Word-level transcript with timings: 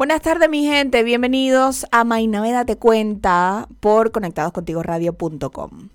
Buenas 0.00 0.22
tardes, 0.22 0.48
mi 0.48 0.64
gente. 0.64 1.02
Bienvenidos 1.02 1.84
a 1.90 2.04
Mainaveda 2.04 2.64
Te 2.64 2.76
Cuenta 2.76 3.68
por 3.80 4.12
conectadoscontigoradio.com. 4.12 5.90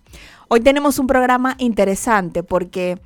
Hoy 0.48 0.60
tenemos 0.60 1.00
un 1.00 1.08
programa 1.08 1.56
interesante 1.58 2.44
porque 2.44 3.02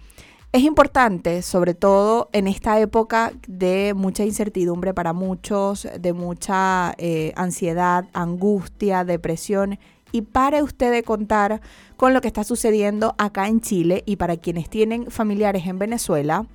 es 0.52 0.62
importante, 0.62 1.42
sobre 1.42 1.74
todo 1.74 2.28
en 2.34 2.50
esta 2.50 2.82
época 2.82 3.32
de 3.48 3.94
mucha 3.96 4.26
incertidumbre 4.26 4.94
para 4.94 5.14
muchos, 5.14 5.88
de 5.98 6.12
mucha 6.12 6.96
eh, 6.98 7.32
ansiedad, 7.38 8.04
angustia, 8.12 9.06
depresión. 9.06 9.80
Y 10.12 10.24
para 10.24 10.62
usted 10.62 10.92
de 10.92 11.04
contar 11.04 11.62
con 11.96 12.14
lo 12.14 12.20
que 12.20 12.28
está 12.28 12.44
sucediendo 12.44 13.16
acá 13.18 13.48
en 13.48 13.62
Chile 13.62 14.04
y 14.06 14.18
para 14.18 14.36
quienes 14.36 14.70
tienen 14.70 15.10
familiares 15.10 15.66
en 15.66 15.80
Venezuela, 15.80 16.46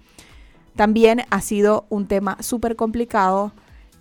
también 0.76 1.22
ha 1.30 1.40
sido 1.40 1.86
un 1.88 2.06
tema 2.06 2.36
súper 2.40 2.76
complicado 2.76 3.52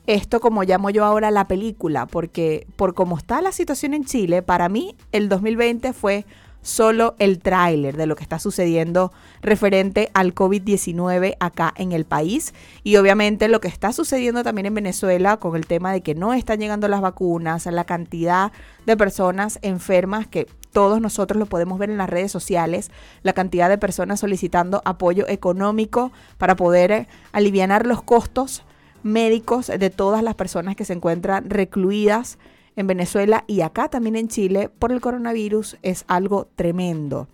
esto 0.05 0.39
como 0.39 0.63
llamo 0.63 0.89
yo 0.89 1.05
ahora 1.05 1.31
la 1.31 1.47
película, 1.47 2.05
porque 2.05 2.67
por 2.75 2.93
cómo 2.93 3.17
está 3.17 3.41
la 3.41 3.51
situación 3.51 3.93
en 3.93 4.05
Chile, 4.05 4.41
para 4.41 4.69
mí 4.69 4.95
el 5.11 5.29
2020 5.29 5.93
fue 5.93 6.25
solo 6.61 7.15
el 7.19 7.39
tráiler 7.39 7.97
de 7.97 8.07
lo 8.07 8.15
que 8.15 8.23
está 8.23 8.39
sucediendo 8.39 9.11
referente 9.41 10.09
al 10.13 10.33
COVID-19 10.33 11.35
acá 11.39 11.73
en 11.77 11.91
el 11.91 12.05
país. 12.05 12.53
Y 12.83 12.95
obviamente 12.95 13.49
lo 13.49 13.59
que 13.59 13.67
está 13.67 13.91
sucediendo 13.93 14.43
también 14.43 14.65
en 14.65 14.73
Venezuela 14.73 15.37
con 15.37 15.55
el 15.55 15.67
tema 15.67 15.91
de 15.91 16.01
que 16.01 16.15
no 16.15 16.33
están 16.33 16.59
llegando 16.59 16.87
las 16.87 17.01
vacunas, 17.01 17.65
la 17.65 17.83
cantidad 17.83 18.51
de 18.85 18.97
personas 18.97 19.59
enfermas 19.61 20.25
que 20.25 20.47
todos 20.71 20.99
nosotros 20.99 21.37
lo 21.37 21.45
podemos 21.45 21.77
ver 21.77 21.91
en 21.91 21.97
las 21.97 22.09
redes 22.09 22.31
sociales, 22.31 22.91
la 23.21 23.33
cantidad 23.33 23.69
de 23.69 23.77
personas 23.77 24.21
solicitando 24.21 24.81
apoyo 24.85 25.27
económico 25.27 26.11
para 26.37 26.55
poder 26.55 27.07
aliviar 27.31 27.85
los 27.85 28.01
costos 28.01 28.63
médicos 29.03 29.67
de 29.67 29.89
todas 29.89 30.23
las 30.23 30.35
personas 30.35 30.75
que 30.75 30.85
se 30.85 30.93
encuentran 30.93 31.49
recluidas 31.49 32.39
en 32.75 32.87
Venezuela 32.87 33.43
y 33.47 33.61
acá 33.61 33.89
también 33.89 34.15
en 34.15 34.27
Chile 34.27 34.69
por 34.69 34.91
el 34.91 35.01
coronavirus 35.01 35.77
es 35.81 36.05
algo 36.07 36.47
tremendo. 36.55 37.27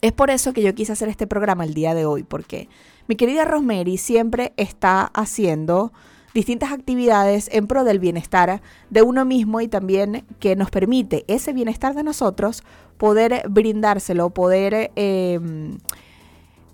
Es 0.00 0.12
por 0.12 0.30
eso 0.30 0.52
que 0.52 0.62
yo 0.62 0.74
quise 0.74 0.92
hacer 0.92 1.08
este 1.08 1.26
programa 1.26 1.64
el 1.64 1.72
día 1.72 1.94
de 1.94 2.04
hoy, 2.04 2.24
porque 2.24 2.68
mi 3.08 3.16
querida 3.16 3.44
Rosemary 3.44 3.96
siempre 3.96 4.52
está 4.56 5.04
haciendo 5.14 5.92
distintas 6.34 6.72
actividades 6.72 7.48
en 7.52 7.66
pro 7.66 7.84
del 7.84 8.00
bienestar 8.00 8.60
de 8.90 9.02
uno 9.02 9.24
mismo 9.24 9.60
y 9.60 9.68
también 9.68 10.26
que 10.40 10.56
nos 10.56 10.70
permite 10.70 11.24
ese 11.28 11.52
bienestar 11.52 11.94
de 11.94 12.02
nosotros 12.02 12.64
poder 12.98 13.44
brindárselo, 13.48 14.30
poder 14.30 14.90
em, 14.96 15.78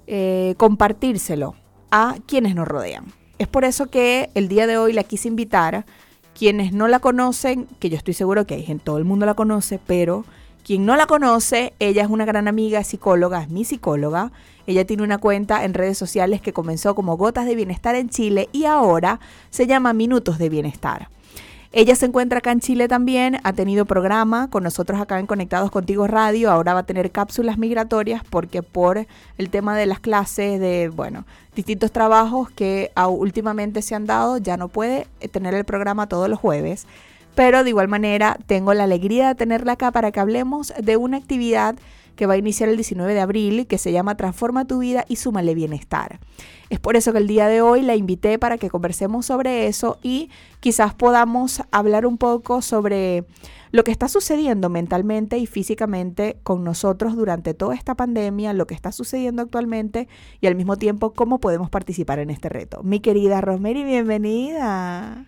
eh, 0.06 0.54
compartírselo 0.56 1.54
a 1.90 2.16
quienes 2.26 2.54
nos 2.54 2.66
rodean. 2.66 3.19
Es 3.40 3.48
por 3.48 3.64
eso 3.64 3.86
que 3.86 4.28
el 4.34 4.48
día 4.48 4.66
de 4.66 4.76
hoy 4.76 4.92
la 4.92 5.02
quise 5.02 5.26
invitar. 5.26 5.86
Quienes 6.38 6.74
no 6.74 6.88
la 6.88 6.98
conocen, 6.98 7.66
que 7.78 7.88
yo 7.88 7.96
estoy 7.96 8.12
seguro 8.12 8.46
que 8.46 8.52
hay 8.52 8.62
gente, 8.62 8.84
todo 8.84 8.98
el 8.98 9.06
mundo 9.06 9.24
la 9.24 9.32
conoce, 9.32 9.80
pero 9.86 10.26
quien 10.62 10.84
no 10.84 10.94
la 10.94 11.06
conoce, 11.06 11.72
ella 11.78 12.02
es 12.02 12.10
una 12.10 12.26
gran 12.26 12.48
amiga, 12.48 12.84
psicóloga, 12.84 13.40
es 13.40 13.48
mi 13.48 13.64
psicóloga. 13.64 14.30
Ella 14.66 14.84
tiene 14.84 15.04
una 15.04 15.16
cuenta 15.16 15.64
en 15.64 15.72
redes 15.72 15.96
sociales 15.96 16.42
que 16.42 16.52
comenzó 16.52 16.94
como 16.94 17.16
Gotas 17.16 17.46
de 17.46 17.54
Bienestar 17.54 17.94
en 17.94 18.10
Chile 18.10 18.50
y 18.52 18.66
ahora 18.66 19.20
se 19.48 19.66
llama 19.66 19.94
Minutos 19.94 20.36
de 20.36 20.50
Bienestar. 20.50 21.08
Ella 21.72 21.94
se 21.94 22.06
encuentra 22.06 22.38
acá 22.38 22.50
en 22.50 22.58
Chile 22.58 22.88
también, 22.88 23.38
ha 23.44 23.52
tenido 23.52 23.84
programa 23.84 24.50
con 24.50 24.64
nosotros 24.64 25.00
acá 25.00 25.20
en 25.20 25.26
Conectados 25.26 25.70
Contigo 25.70 26.08
Radio, 26.08 26.50
ahora 26.50 26.74
va 26.74 26.80
a 26.80 26.86
tener 26.86 27.12
cápsulas 27.12 27.58
migratorias 27.58 28.24
porque 28.28 28.64
por 28.64 29.06
el 29.38 29.50
tema 29.50 29.76
de 29.76 29.86
las 29.86 30.00
clases, 30.00 30.58
de, 30.58 30.88
bueno, 30.88 31.26
distintos 31.54 31.92
trabajos 31.92 32.50
que 32.50 32.90
últimamente 33.08 33.82
se 33.82 33.94
han 33.94 34.06
dado, 34.06 34.38
ya 34.38 34.56
no 34.56 34.66
puede 34.66 35.06
eh, 35.20 35.28
tener 35.28 35.54
el 35.54 35.64
programa 35.64 36.08
todos 36.08 36.28
los 36.28 36.40
jueves. 36.40 36.88
Pero 37.36 37.62
de 37.62 37.70
igual 37.70 37.86
manera 37.86 38.36
tengo 38.46 38.74
la 38.74 38.84
alegría 38.84 39.28
de 39.28 39.34
tenerla 39.36 39.72
acá 39.72 39.92
para 39.92 40.10
que 40.10 40.18
hablemos 40.18 40.74
de 40.76 40.96
una 40.96 41.18
actividad 41.18 41.76
que 42.20 42.26
va 42.26 42.34
a 42.34 42.36
iniciar 42.36 42.68
el 42.68 42.76
19 42.76 43.14
de 43.14 43.20
abril, 43.20 43.66
que 43.66 43.78
se 43.78 43.92
llama 43.92 44.14
Transforma 44.14 44.66
tu 44.66 44.80
vida 44.80 45.06
y 45.08 45.16
súmale 45.16 45.54
bienestar. 45.54 46.20
Es 46.68 46.78
por 46.78 46.94
eso 46.94 47.12
que 47.12 47.18
el 47.18 47.26
día 47.26 47.48
de 47.48 47.62
hoy 47.62 47.80
la 47.80 47.96
invité 47.96 48.38
para 48.38 48.58
que 48.58 48.68
conversemos 48.68 49.24
sobre 49.24 49.68
eso 49.68 49.98
y 50.02 50.28
quizás 50.60 50.92
podamos 50.92 51.62
hablar 51.70 52.04
un 52.04 52.18
poco 52.18 52.60
sobre 52.60 53.24
lo 53.70 53.84
que 53.84 53.90
está 53.90 54.06
sucediendo 54.06 54.68
mentalmente 54.68 55.38
y 55.38 55.46
físicamente 55.46 56.36
con 56.42 56.62
nosotros 56.62 57.16
durante 57.16 57.54
toda 57.54 57.74
esta 57.74 57.94
pandemia, 57.94 58.52
lo 58.52 58.66
que 58.66 58.74
está 58.74 58.92
sucediendo 58.92 59.40
actualmente 59.40 60.06
y 60.42 60.46
al 60.46 60.56
mismo 60.56 60.76
tiempo 60.76 61.14
cómo 61.14 61.40
podemos 61.40 61.70
participar 61.70 62.18
en 62.18 62.28
este 62.28 62.50
reto. 62.50 62.82
Mi 62.82 63.00
querida 63.00 63.40
Rosemary, 63.40 63.82
bienvenida. 63.82 65.24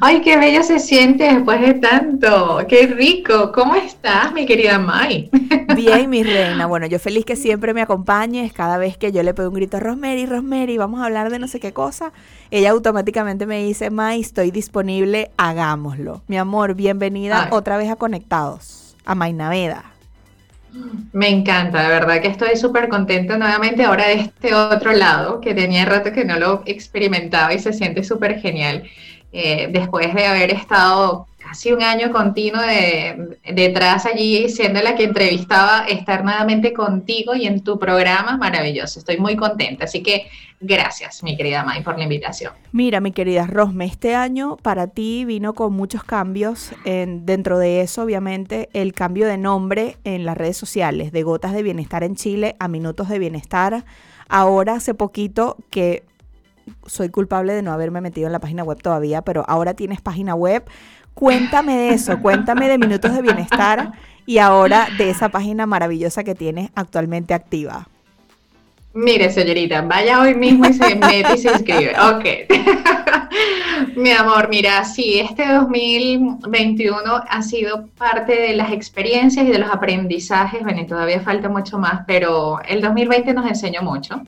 Ay, 0.00 0.22
qué 0.22 0.36
bello 0.36 0.62
se 0.62 0.78
siente 0.78 1.24
después 1.24 1.60
de 1.60 1.74
tanto. 1.74 2.60
Qué 2.68 2.86
rico. 2.86 3.52
¿Cómo 3.52 3.74
estás, 3.74 4.32
mi 4.32 4.46
querida 4.46 4.78
Mai? 4.78 5.30
Bien, 5.76 6.08
mi 6.08 6.22
reina. 6.22 6.66
Bueno, 6.66 6.86
yo 6.86 6.98
feliz 6.98 7.24
que 7.24 7.36
siempre 7.36 7.74
me 7.74 7.82
acompañes. 7.82 8.52
Cada 8.52 8.78
vez 8.78 8.96
que 8.96 9.12
yo 9.12 9.22
le 9.22 9.34
pego 9.34 9.48
un 9.48 9.54
grito 9.54 9.76
a 9.76 9.80
Rosemary, 9.80 10.26
Rosemary, 10.26 10.78
vamos 10.78 11.00
a 11.00 11.06
hablar 11.06 11.30
de 11.30 11.38
no 11.38 11.48
sé 11.48 11.60
qué 11.60 11.72
cosa, 11.72 12.12
ella 12.50 12.70
automáticamente 12.70 13.46
me 13.46 13.62
dice, 13.62 13.90
Mai, 13.90 14.20
estoy 14.20 14.50
disponible, 14.50 15.30
hagámoslo. 15.36 16.22
Mi 16.26 16.38
amor, 16.38 16.74
bienvenida 16.74 17.48
otra 17.50 17.76
vez 17.76 17.90
a 17.90 17.96
Conectados, 17.96 18.96
a 19.04 19.14
Mai 19.14 19.32
Naveda. 19.32 19.84
Me 21.12 21.28
encanta, 21.28 21.82
de 21.82 21.88
verdad 21.88 22.20
que 22.20 22.28
estoy 22.28 22.56
súper 22.56 22.88
contenta 22.88 23.36
nuevamente 23.36 23.84
ahora 23.84 24.06
de 24.06 24.14
este 24.14 24.54
otro 24.54 24.92
lado, 24.92 25.40
que 25.40 25.52
tenía 25.52 25.84
rato 25.84 26.12
que 26.12 26.24
no 26.24 26.38
lo 26.38 26.62
experimentaba 26.64 27.52
y 27.52 27.58
se 27.58 27.72
siente 27.72 28.04
súper 28.04 28.38
genial. 28.38 28.84
Eh, 29.32 29.68
después 29.70 30.12
de 30.14 30.26
haber 30.26 30.50
estado 30.50 31.26
casi 31.38 31.72
un 31.72 31.82
año 31.82 32.12
continuo 32.12 32.60
de, 32.60 33.38
detrás 33.52 34.06
allí, 34.06 34.48
siendo 34.48 34.80
la 34.82 34.94
que 34.94 35.04
entrevistaba, 35.04 35.86
estar 35.88 36.22
nuevamente 36.22 36.72
contigo 36.72 37.34
y 37.34 37.46
en 37.46 37.62
tu 37.62 37.78
programa, 37.78 38.36
maravilloso. 38.36 38.98
Estoy 38.98 39.18
muy 39.18 39.36
contenta. 39.36 39.84
Así 39.84 40.02
que 40.02 40.26
gracias, 40.60 41.22
mi 41.22 41.36
querida 41.36 41.64
May, 41.64 41.82
por 41.82 41.96
la 41.96 42.04
invitación. 42.04 42.52
Mira, 42.72 43.00
mi 43.00 43.12
querida 43.12 43.46
Rosme, 43.46 43.86
este 43.86 44.14
año 44.14 44.56
para 44.58 44.88
ti 44.88 45.24
vino 45.24 45.54
con 45.54 45.72
muchos 45.72 46.04
cambios. 46.04 46.72
En, 46.84 47.24
dentro 47.24 47.58
de 47.58 47.80
eso, 47.80 48.02
obviamente, 48.02 48.68
el 48.72 48.92
cambio 48.92 49.26
de 49.26 49.38
nombre 49.38 49.96
en 50.04 50.24
las 50.24 50.36
redes 50.36 50.56
sociales, 50.56 51.12
de 51.12 51.22
Gotas 51.22 51.52
de 51.52 51.62
Bienestar 51.62 52.04
en 52.04 52.16
Chile 52.16 52.56
a 52.58 52.68
Minutos 52.68 53.08
de 53.08 53.18
Bienestar. 53.18 53.84
Ahora, 54.28 54.74
hace 54.74 54.94
poquito 54.94 55.56
que 55.70 56.04
soy 56.86 57.08
culpable 57.08 57.52
de 57.52 57.62
no 57.62 57.72
haberme 57.72 58.00
metido 58.00 58.26
en 58.26 58.32
la 58.32 58.40
página 58.40 58.64
web 58.64 58.78
todavía, 58.82 59.22
pero 59.22 59.44
ahora 59.48 59.74
tienes 59.74 60.00
página 60.00 60.34
web. 60.34 60.64
Cuéntame 61.14 61.76
de 61.76 61.88
eso, 61.90 62.20
cuéntame 62.20 62.68
de 62.68 62.78
Minutos 62.78 63.14
de 63.14 63.22
Bienestar 63.22 63.92
y 64.26 64.38
ahora 64.38 64.88
de 64.96 65.10
esa 65.10 65.28
página 65.28 65.66
maravillosa 65.66 66.24
que 66.24 66.34
tienes 66.34 66.70
actualmente 66.74 67.34
activa. 67.34 67.88
Mire, 68.92 69.30
señorita, 69.30 69.82
vaya 69.82 70.20
hoy 70.20 70.34
mismo 70.34 70.66
y 70.66 70.72
se 70.72 70.96
mete 70.96 71.34
y 71.34 71.38
se 71.38 71.52
inscribe. 71.52 71.94
Ok. 72.00 72.24
Mi 73.96 74.10
amor, 74.10 74.48
mira, 74.48 74.84
sí, 74.84 75.20
este 75.20 75.46
2021 75.46 77.00
ha 77.28 77.42
sido 77.42 77.86
parte 77.98 78.32
de 78.32 78.56
las 78.56 78.72
experiencias 78.72 79.46
y 79.46 79.50
de 79.50 79.58
los 79.58 79.70
aprendizajes. 79.70 80.62
Bueno, 80.62 80.84
todavía 80.86 81.20
falta 81.20 81.48
mucho 81.48 81.78
más, 81.78 82.02
pero 82.06 82.60
el 82.66 82.80
2020 82.80 83.32
nos 83.32 83.46
enseñó 83.46 83.82
mucho 83.82 84.22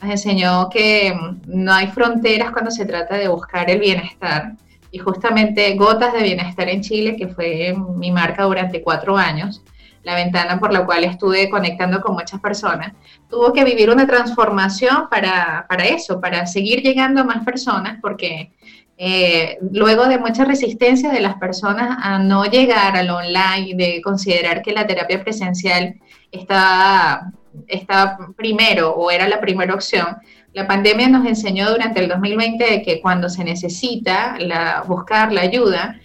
nos 0.00 0.10
enseñó 0.10 0.68
que 0.68 1.14
no 1.46 1.72
hay 1.72 1.88
fronteras 1.88 2.50
cuando 2.50 2.70
se 2.70 2.86
trata 2.86 3.16
de 3.16 3.28
buscar 3.28 3.70
el 3.70 3.80
bienestar. 3.80 4.52
Y 4.90 4.98
justamente 4.98 5.74
Gotas 5.74 6.12
de 6.12 6.22
Bienestar 6.22 6.68
en 6.68 6.80
Chile, 6.80 7.16
que 7.16 7.26
fue 7.26 7.74
mi 7.96 8.12
marca 8.12 8.44
durante 8.44 8.80
cuatro 8.80 9.16
años, 9.16 9.62
la 10.04 10.14
ventana 10.14 10.60
por 10.60 10.72
la 10.72 10.84
cual 10.84 11.02
estuve 11.02 11.48
conectando 11.50 12.00
con 12.00 12.14
muchas 12.14 12.40
personas, 12.40 12.92
tuvo 13.28 13.52
que 13.52 13.64
vivir 13.64 13.90
una 13.90 14.06
transformación 14.06 15.08
para, 15.10 15.66
para 15.68 15.84
eso, 15.84 16.20
para 16.20 16.46
seguir 16.46 16.82
llegando 16.82 17.22
a 17.22 17.24
más 17.24 17.44
personas, 17.44 17.98
porque 18.00 18.52
eh, 18.96 19.58
luego 19.72 20.04
de 20.06 20.18
mucha 20.18 20.44
resistencia 20.44 21.10
de 21.10 21.20
las 21.20 21.34
personas 21.36 21.98
a 22.00 22.18
no 22.18 22.44
llegar 22.44 22.96
al 22.96 23.10
online, 23.10 23.74
de 23.74 24.00
considerar 24.02 24.62
que 24.62 24.72
la 24.72 24.86
terapia 24.86 25.22
presencial 25.22 25.96
está, 26.30 27.32
está 27.66 28.18
primero 28.36 28.94
o 28.94 29.10
era 29.10 29.28
la 29.28 29.40
primera 29.40 29.74
opción, 29.74 30.16
La 30.52 30.68
pandemia 30.68 31.08
nos 31.08 31.26
enseñó 31.26 31.68
durante 31.68 31.98
el 31.98 32.08
2020 32.08 32.82
que 32.82 33.00
cuando 33.00 33.28
se 33.28 33.42
necesita 33.42 34.36
buscar 34.86 35.32
la 35.32 35.40
ayuda, 35.40 36.00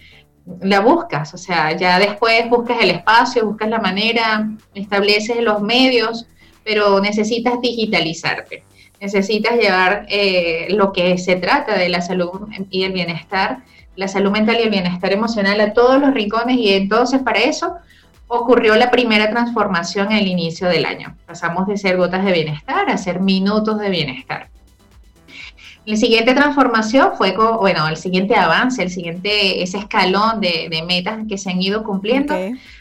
la 0.60 0.80
buscas, 0.80 1.32
o 1.34 1.38
sea, 1.38 1.76
ya 1.76 1.98
después 2.00 2.48
buscas 2.50 2.78
el 2.80 2.90
espacio, 2.90 3.46
buscas 3.46 3.68
la 3.68 3.78
manera, 3.78 4.50
estableces 4.74 5.40
los 5.40 5.62
medios, 5.62 6.26
pero 6.64 7.00
necesitas 7.00 7.60
digitalizarte, 7.60 8.64
necesitas 9.00 9.56
llevar 9.56 10.06
eh, 10.08 10.66
lo 10.70 10.92
que 10.92 11.16
se 11.18 11.36
trata 11.36 11.78
de 11.78 11.88
la 11.88 12.00
salud 12.00 12.48
y 12.70 12.82
el 12.82 12.92
bienestar, 12.92 13.58
la 13.94 14.08
salud 14.08 14.30
mental 14.30 14.56
y 14.58 14.62
el 14.62 14.70
bienestar 14.70 15.12
emocional 15.12 15.60
a 15.60 15.72
todos 15.72 16.00
los 16.00 16.12
rincones 16.12 16.56
y 16.56 16.72
entonces 16.72 17.22
para 17.22 17.40
eso 17.40 17.76
ocurrió 18.30 18.74
la 18.76 18.90
primera 18.90 19.28
transformación 19.28 20.10
al 20.12 20.26
inicio 20.26 20.68
del 20.68 20.86
año. 20.86 21.16
Pasamos 21.26 21.66
de 21.66 21.76
ser 21.76 21.96
gotas 21.96 22.24
de 22.24 22.32
bienestar 22.32 22.88
a 22.88 22.96
ser 22.96 23.18
minutos 23.20 23.78
de 23.78 23.90
bienestar. 23.90 24.48
La 25.84 25.96
siguiente 25.96 26.34
transformación 26.34 27.12
fue, 27.18 27.36
bueno, 27.36 27.88
el 27.88 27.96
siguiente 27.96 28.36
avance, 28.36 28.80
el 28.82 28.90
siguiente, 28.90 29.62
ese 29.62 29.78
escalón 29.78 30.40
de, 30.40 30.84
metas 30.86 31.26
que 31.28 31.38
se 31.38 31.50
han 31.50 31.60
ido 31.60 31.82
cumpliendo 31.82 32.36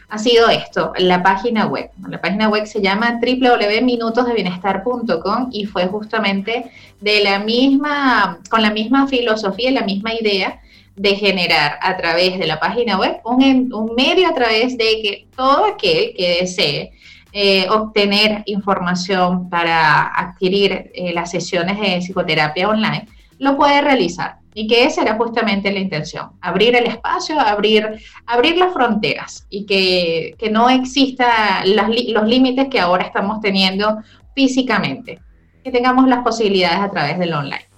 ha 0.10 0.20
sido 0.20 0.50
esto, 0.50 0.94
la 0.98 1.24
página 1.24 1.66
web. 1.66 1.90
La 2.08 2.22
página 2.22 2.48
web 2.50 2.68
se 2.68 2.82
llama 2.82 3.20
www.minutosdebienestar.com 3.20 5.50
y 5.52 5.66
fue 5.66 5.88
justamente 5.88 6.70
de 7.00 7.24
la 7.24 7.40
misma, 7.40 8.38
con 8.50 8.62
la 8.62 8.70
misma 8.70 9.08
filosofía, 9.08 9.72
la 9.72 9.82
misma 9.82 10.14
idea 10.14 10.62
de 11.00 11.16
generar 11.16 11.80
a 11.82 11.96
través 11.96 12.38
de 12.38 12.46
la 12.46 12.60
página 12.60 13.00
web 13.00 13.22
un, 13.24 13.74
un 13.74 13.96
medio 13.96 14.28
a 14.28 14.34
través 14.34 14.78
de 14.78 15.02
que 15.02 15.28
todo 15.34 15.64
aquel 15.64 16.14
que 16.14 16.40
desee 16.42 16.92
eh, 17.32 17.70
obtener 17.70 18.44
información 18.48 19.50
para 19.50 20.08
adquirir 20.08 20.92
eh, 20.94 21.14
las 21.14 21.32
sesiones 21.32 21.80
de 21.80 22.00
psicoterapia 22.00 22.68
online, 22.68 23.08
lo 23.38 23.56
puede 23.56 23.80
realizar. 23.82 24.40
Y 24.54 24.68
que 24.68 24.84
esa 24.84 25.04
era 25.04 25.16
justamente 25.16 25.72
la 25.72 25.80
intención, 25.80 26.32
abrir 26.42 26.76
el 26.76 26.88
espacio, 26.88 27.40
abrir, 27.40 27.88
abrir 28.26 28.58
las 28.58 28.74
fronteras 28.74 29.46
y 29.50 29.66
que, 29.66 30.36
que 30.38 30.50
no 30.50 30.70
exista 30.70 31.64
los 31.66 32.28
límites 32.28 32.68
que 32.68 32.82
ahora 32.82 33.06
estamos 33.06 33.40
teniendo 33.40 34.00
físicamente, 34.36 35.20
que 35.64 35.72
tengamos 35.72 36.10
las 36.10 36.24
posibilidades 36.24 36.80
a 36.80 36.92
través 36.92 37.18
del 37.20 37.32
online. 37.32 37.69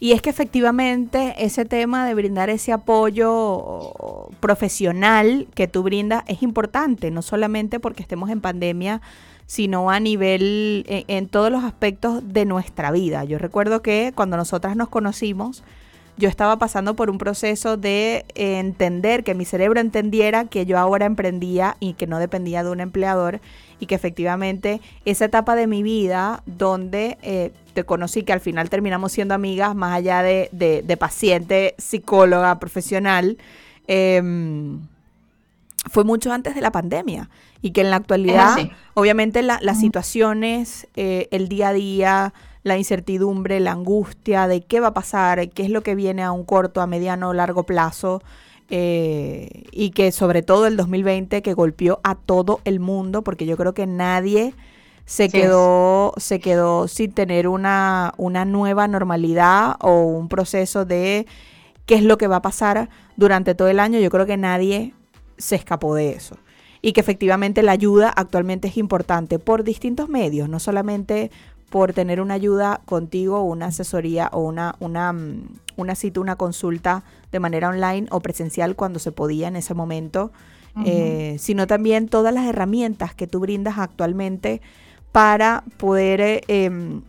Y 0.00 0.12
es 0.12 0.22
que 0.22 0.30
efectivamente 0.30 1.34
ese 1.38 1.64
tema 1.64 2.06
de 2.06 2.14
brindar 2.14 2.50
ese 2.50 2.72
apoyo 2.72 4.28
profesional 4.40 5.46
que 5.54 5.68
tú 5.68 5.82
brindas 5.82 6.24
es 6.26 6.42
importante, 6.42 7.10
no 7.10 7.22
solamente 7.22 7.80
porque 7.80 8.02
estemos 8.02 8.30
en 8.30 8.40
pandemia, 8.40 9.00
sino 9.46 9.90
a 9.90 10.00
nivel, 10.00 10.84
en, 10.88 11.04
en 11.08 11.28
todos 11.28 11.50
los 11.50 11.64
aspectos 11.64 12.22
de 12.26 12.44
nuestra 12.44 12.90
vida. 12.90 13.24
Yo 13.24 13.38
recuerdo 13.38 13.82
que 13.82 14.12
cuando 14.14 14.36
nosotras 14.36 14.76
nos 14.76 14.88
conocimos, 14.88 15.62
yo 16.16 16.28
estaba 16.28 16.58
pasando 16.58 16.94
por 16.94 17.10
un 17.10 17.18
proceso 17.18 17.76
de 17.76 18.24
entender, 18.34 19.24
que 19.24 19.34
mi 19.34 19.44
cerebro 19.44 19.80
entendiera 19.80 20.44
que 20.44 20.66
yo 20.66 20.78
ahora 20.78 21.06
emprendía 21.06 21.76
y 21.80 21.94
que 21.94 22.06
no 22.06 22.18
dependía 22.18 22.62
de 22.62 22.70
un 22.70 22.80
empleador 22.80 23.40
y 23.80 23.86
que 23.86 23.94
efectivamente 23.94 24.80
esa 25.04 25.24
etapa 25.24 25.56
de 25.56 25.66
mi 25.66 25.82
vida 25.82 26.42
donde 26.46 27.18
eh, 27.22 27.50
te 27.74 27.84
conocí, 27.84 28.22
que 28.22 28.32
al 28.32 28.40
final 28.40 28.70
terminamos 28.70 29.12
siendo 29.12 29.34
amigas, 29.34 29.74
más 29.74 29.94
allá 29.94 30.22
de, 30.22 30.48
de, 30.52 30.96
paciente, 30.96 31.74
psicóloga, 31.76 32.58
profesional, 32.60 33.36
em, 33.88 34.80
fue 35.86 36.04
mucho 36.04 36.32
antes 36.32 36.54
de 36.54 36.60
la 36.60 36.72
pandemia 36.72 37.30
y 37.60 37.72
que 37.72 37.82
en 37.82 37.90
la 37.90 37.96
actualidad, 37.96 38.56
obviamente 38.94 39.42
las 39.42 39.80
situaciones, 39.80 40.88
eh, 40.96 41.28
el 41.30 41.48
día 41.48 41.68
a 41.68 41.72
día, 41.72 42.34
la 42.62 42.78
incertidumbre, 42.78 43.60
la 43.60 43.72
angustia 43.72 44.48
de 44.48 44.62
qué 44.62 44.80
va 44.80 44.88
a 44.88 44.94
pasar, 44.94 45.48
qué 45.50 45.62
es 45.62 45.70
lo 45.70 45.82
que 45.82 45.94
viene 45.94 46.22
a 46.22 46.32
un 46.32 46.44
corto, 46.44 46.80
a 46.80 46.86
mediano 46.86 47.28
o 47.28 47.32
largo 47.34 47.64
plazo, 47.64 48.22
eh, 48.70 49.64
y 49.70 49.90
que 49.90 50.10
sobre 50.10 50.42
todo 50.42 50.66
el 50.66 50.76
2020 50.76 51.42
que 51.42 51.52
golpeó 51.52 52.00
a 52.02 52.14
todo 52.14 52.60
el 52.64 52.80
mundo, 52.80 53.22
porque 53.22 53.46
yo 53.46 53.56
creo 53.56 53.74
que 53.74 53.86
nadie 53.86 54.54
se 55.04 55.28
quedó, 55.28 56.14
se 56.16 56.40
quedó 56.40 56.88
sin 56.88 57.12
tener 57.12 57.46
una, 57.46 58.14
una 58.16 58.46
nueva 58.46 58.88
normalidad 58.88 59.76
o 59.80 60.00
un 60.00 60.28
proceso 60.28 60.86
de 60.86 61.26
qué 61.84 61.96
es 61.96 62.02
lo 62.02 62.16
que 62.16 62.26
va 62.26 62.36
a 62.36 62.42
pasar 62.42 62.88
durante 63.16 63.54
todo 63.54 63.68
el 63.68 63.80
año. 63.80 63.98
Yo 64.00 64.10
creo 64.10 64.24
que 64.24 64.38
nadie 64.38 64.94
se 65.38 65.56
escapó 65.56 65.94
de 65.94 66.10
eso. 66.12 66.36
Y 66.82 66.92
que 66.92 67.00
efectivamente 67.00 67.62
la 67.62 67.72
ayuda 67.72 68.10
actualmente 68.10 68.68
es 68.68 68.76
importante 68.76 69.38
por 69.38 69.64
distintos 69.64 70.08
medios, 70.08 70.48
no 70.48 70.60
solamente 70.60 71.30
por 71.70 71.92
tener 71.92 72.20
una 72.20 72.34
ayuda 72.34 72.82
contigo, 72.84 73.42
una 73.42 73.66
asesoría 73.66 74.30
o 74.32 74.42
una, 74.42 74.76
una, 74.78 75.12
mm, 75.12 75.48
una 75.76 75.94
cita, 75.94 76.20
una 76.20 76.36
consulta 76.36 77.02
de 77.32 77.40
manera 77.40 77.68
online 77.68 78.06
o 78.10 78.20
presencial 78.20 78.76
cuando 78.76 78.98
se 78.98 79.12
podía 79.12 79.48
en 79.48 79.56
ese 79.56 79.74
momento, 79.74 80.30
eh, 80.84 81.36
sino 81.38 81.66
también 81.66 82.08
todas 82.08 82.34
las 82.34 82.46
herramientas 82.46 83.14
que 83.14 83.26
tú 83.26 83.40
brindas 83.40 83.78
actualmente 83.78 84.60
para 85.12 85.62
poder 85.76 86.20
eh, 86.20 86.42
em, 86.46 87.02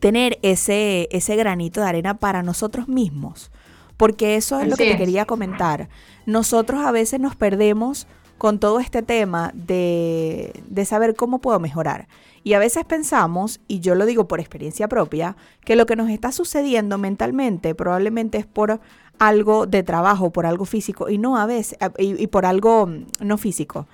tener 0.00 0.38
ese, 0.42 1.08
ese 1.10 1.36
granito 1.36 1.80
de 1.80 1.86
arena 1.86 2.18
para 2.18 2.42
nosotros 2.42 2.88
mismos. 2.88 3.50
Porque 3.98 4.36
eso 4.36 4.60
es 4.60 4.68
lo 4.68 4.76
que 4.76 4.90
te 4.90 4.96
quería 4.96 5.26
comentar. 5.26 5.90
Nosotros 6.24 6.80
a 6.82 6.92
veces 6.92 7.20
nos 7.20 7.36
perdemos 7.36 8.06
con 8.38 8.58
todo 8.58 8.80
este 8.80 9.02
tema 9.02 9.50
de, 9.52 10.62
de 10.66 10.84
saber 10.86 11.14
cómo 11.14 11.40
puedo 11.40 11.60
mejorar. 11.60 12.08
Y 12.44 12.54
a 12.54 12.58
veces 12.58 12.84
pensamos, 12.86 13.60
y 13.68 13.80
yo 13.80 13.94
lo 13.94 14.06
digo 14.06 14.26
por 14.26 14.40
experiencia 14.40 14.88
propia, 14.88 15.36
que 15.64 15.76
lo 15.76 15.84
que 15.84 15.96
nos 15.96 16.08
está 16.08 16.32
sucediendo 16.32 16.96
mentalmente 16.96 17.74
probablemente 17.74 18.38
es 18.38 18.46
por 18.46 18.80
algo 19.18 19.66
de 19.66 19.82
trabajo, 19.82 20.30
por 20.30 20.46
algo 20.46 20.64
físico, 20.64 21.10
y 21.10 21.18
no 21.18 21.36
a 21.36 21.46
veces, 21.46 21.78
y, 21.98 22.26
por 22.28 22.46
algo 22.46 22.86
mm, 22.86 23.06
no 23.20 23.36
físico. 23.36 23.86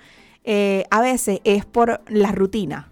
Eh, 0.43 0.85
a 0.91 1.01
veces 1.01 1.41
es 1.43 1.65
por 1.65 2.01
la 2.07 2.31
rutina 2.31 2.91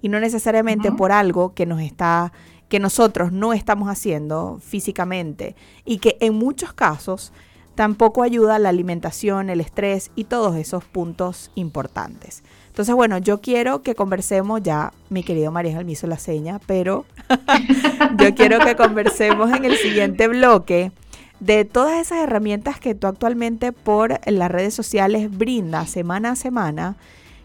y 0.00 0.08
no 0.08 0.20
necesariamente 0.20 0.92
por 0.92 1.10
algo 1.10 1.54
que 1.54 1.66
nos 1.66 1.80
está 1.80 2.32
que 2.74 2.80
nosotros 2.80 3.30
no 3.30 3.52
estamos 3.52 3.88
haciendo 3.88 4.58
físicamente 4.60 5.54
y 5.84 5.98
que 5.98 6.16
en 6.18 6.34
muchos 6.34 6.72
casos 6.72 7.32
tampoco 7.76 8.24
ayuda 8.24 8.58
la 8.58 8.70
alimentación, 8.70 9.48
el 9.48 9.60
estrés 9.60 10.10
y 10.16 10.24
todos 10.24 10.56
esos 10.56 10.84
puntos 10.84 11.52
importantes. 11.54 12.42
Entonces, 12.66 12.92
bueno, 12.96 13.18
yo 13.18 13.40
quiero 13.40 13.82
que 13.82 13.94
conversemos 13.94 14.60
ya, 14.60 14.92
mi 15.08 15.22
querido 15.22 15.52
María 15.52 15.84
me 15.84 15.92
hizo 15.92 16.08
la 16.08 16.18
seña, 16.18 16.58
pero 16.66 17.04
yo 18.18 18.34
quiero 18.34 18.58
que 18.58 18.74
conversemos 18.74 19.52
en 19.52 19.64
el 19.66 19.76
siguiente 19.76 20.26
bloque 20.26 20.90
de 21.38 21.64
todas 21.64 22.00
esas 22.00 22.24
herramientas 22.24 22.80
que 22.80 22.96
tú 22.96 23.06
actualmente 23.06 23.70
por 23.70 24.18
las 24.28 24.50
redes 24.50 24.74
sociales 24.74 25.30
brindas 25.30 25.90
semana 25.90 26.32
a 26.32 26.34
semana, 26.34 26.96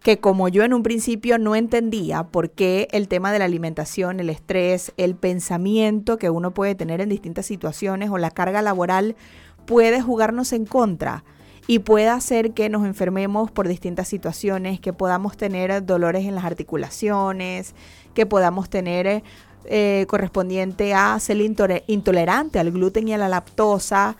que 0.00 0.18
como 0.18 0.48
yo 0.48 0.64
en 0.64 0.72
un 0.72 0.82
principio 0.82 1.36
no 1.36 1.54
entendía 1.54 2.24
por 2.24 2.52
qué 2.52 2.88
el 2.90 3.06
tema 3.06 3.30
de 3.32 3.38
la 3.38 3.44
alimentación, 3.44 4.18
el 4.18 4.30
estrés, 4.30 4.94
el 4.96 5.14
pensamiento 5.14 6.16
que 6.16 6.30
uno 6.30 6.54
puede 6.54 6.74
tener 6.74 7.02
en 7.02 7.10
distintas 7.10 7.44
situaciones 7.44 8.08
o 8.08 8.16
la 8.16 8.30
carga 8.30 8.62
laboral 8.62 9.14
puede 9.66 10.00
jugarnos 10.00 10.54
en 10.54 10.64
contra 10.64 11.22
y 11.66 11.80
puede 11.80 12.08
hacer 12.08 12.52
que 12.52 12.68
nos 12.68 12.84
enfermemos 12.84 13.50
por 13.50 13.68
distintas 13.68 14.08
situaciones, 14.08 14.80
que 14.80 14.92
podamos 14.92 15.36
tener 15.36 15.84
dolores 15.84 16.26
en 16.26 16.34
las 16.34 16.44
articulaciones, 16.44 17.74
que 18.14 18.26
podamos 18.26 18.68
tener 18.68 19.22
eh, 19.64 20.06
correspondiente 20.08 20.92
a 20.92 21.18
ser 21.20 21.38
intolerante 21.86 22.58
al 22.58 22.72
gluten 22.72 23.08
y 23.08 23.14
a 23.14 23.18
la 23.18 23.28
lactosa. 23.28 24.16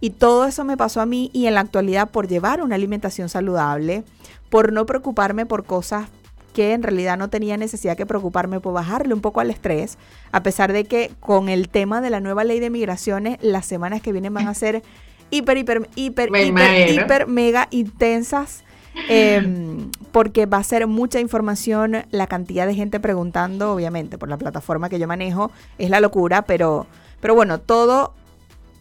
Y 0.00 0.10
todo 0.10 0.46
eso 0.46 0.64
me 0.64 0.76
pasó 0.76 1.00
a 1.00 1.06
mí 1.06 1.30
y 1.32 1.46
en 1.46 1.54
la 1.54 1.60
actualidad 1.60 2.10
por 2.10 2.28
llevar 2.28 2.62
una 2.62 2.76
alimentación 2.76 3.28
saludable, 3.28 4.04
por 4.48 4.72
no 4.72 4.86
preocuparme 4.86 5.44
por 5.44 5.64
cosas 5.64 6.08
que 6.54 6.72
en 6.72 6.82
realidad 6.82 7.18
no 7.18 7.28
tenía 7.28 7.56
necesidad 7.56 7.96
que 7.96 8.06
preocuparme 8.06 8.60
por 8.60 8.72
bajarle 8.72 9.12
un 9.14 9.20
poco 9.20 9.40
al 9.40 9.50
estrés, 9.50 9.98
a 10.32 10.42
pesar 10.42 10.72
de 10.72 10.84
que 10.84 11.12
con 11.20 11.48
el 11.48 11.68
tema 11.68 12.00
de 12.00 12.10
la 12.10 12.20
nueva 12.20 12.44
ley 12.44 12.58
de 12.58 12.70
migraciones, 12.70 13.38
las 13.42 13.66
semanas 13.66 14.00
que 14.00 14.12
vienen 14.12 14.34
van 14.34 14.48
a 14.48 14.54
ser 14.54 14.82
hiper, 15.30 15.58
hiper, 15.58 15.88
hiper, 15.94 16.30
hiper, 16.34 16.90
hiper, 16.90 17.26
mega 17.26 17.68
intensas. 17.70 18.64
Em, 19.08 19.90
porque 20.12 20.46
va 20.46 20.58
a 20.58 20.64
ser 20.64 20.86
mucha 20.86 21.20
información, 21.20 22.04
la 22.10 22.26
cantidad 22.26 22.66
de 22.66 22.74
gente 22.74 22.98
preguntando, 23.00 23.72
obviamente, 23.72 24.18
por 24.18 24.28
la 24.28 24.36
plataforma 24.36 24.88
que 24.88 24.98
yo 24.98 25.06
manejo, 25.06 25.50
es 25.78 25.90
la 25.90 26.00
locura, 26.00 26.42
pero, 26.42 26.86
pero 27.20 27.34
bueno, 27.34 27.60
todo 27.60 28.14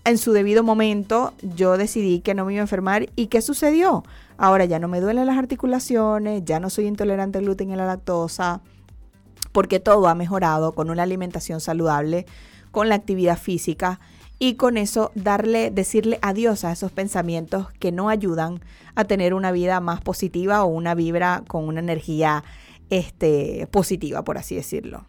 en 0.05 0.17
su 0.17 0.31
debido 0.31 0.63
momento, 0.63 1.33
yo 1.41 1.77
decidí 1.77 2.21
que 2.21 2.33
no 2.33 2.45
me 2.45 2.53
iba 2.53 2.61
a 2.61 2.63
enfermar 2.63 3.09
y 3.17 3.27
¿qué 3.27 3.41
sucedió? 3.41 4.03
Ahora 4.37 4.63
ya 4.63 4.79
no 4.79 4.87
me 4.87 5.01
duelen 5.01 5.25
las 5.25 5.37
articulaciones, 5.37 6.45
ya 6.45 6.61
no 6.61 6.69
soy 6.69 6.85
intolerante 6.87 7.39
al 7.39 7.43
gluten 7.43 7.69
y 7.69 7.73
a 7.73 7.75
la 7.77 7.85
lactosa, 7.85 8.61
porque 9.51 9.81
todo 9.81 10.07
ha 10.07 10.15
mejorado 10.15 10.71
con 10.73 10.89
una 10.89 11.03
alimentación 11.03 11.59
saludable, 11.59 12.25
con 12.71 12.87
la 12.87 12.95
actividad 12.95 13.37
física 13.37 13.99
y 14.39 14.55
con 14.55 14.77
eso 14.77 15.11
darle, 15.15 15.71
decirle 15.71 16.19
adiós 16.21 16.63
a 16.63 16.71
esos 16.71 16.91
pensamientos 16.91 17.67
que 17.79 17.91
no 17.91 18.09
ayudan 18.09 18.61
a 18.95 19.05
tener 19.05 19.33
una 19.33 19.51
vida 19.51 19.79
más 19.79 20.01
positiva 20.01 20.63
o 20.63 20.67
una 20.67 20.95
vibra 20.95 21.43
con 21.47 21.67
una 21.67 21.79
energía 21.79 22.43
este, 22.89 23.67
positiva, 23.71 24.23
por 24.23 24.37
así 24.37 24.55
decirlo. 24.55 25.05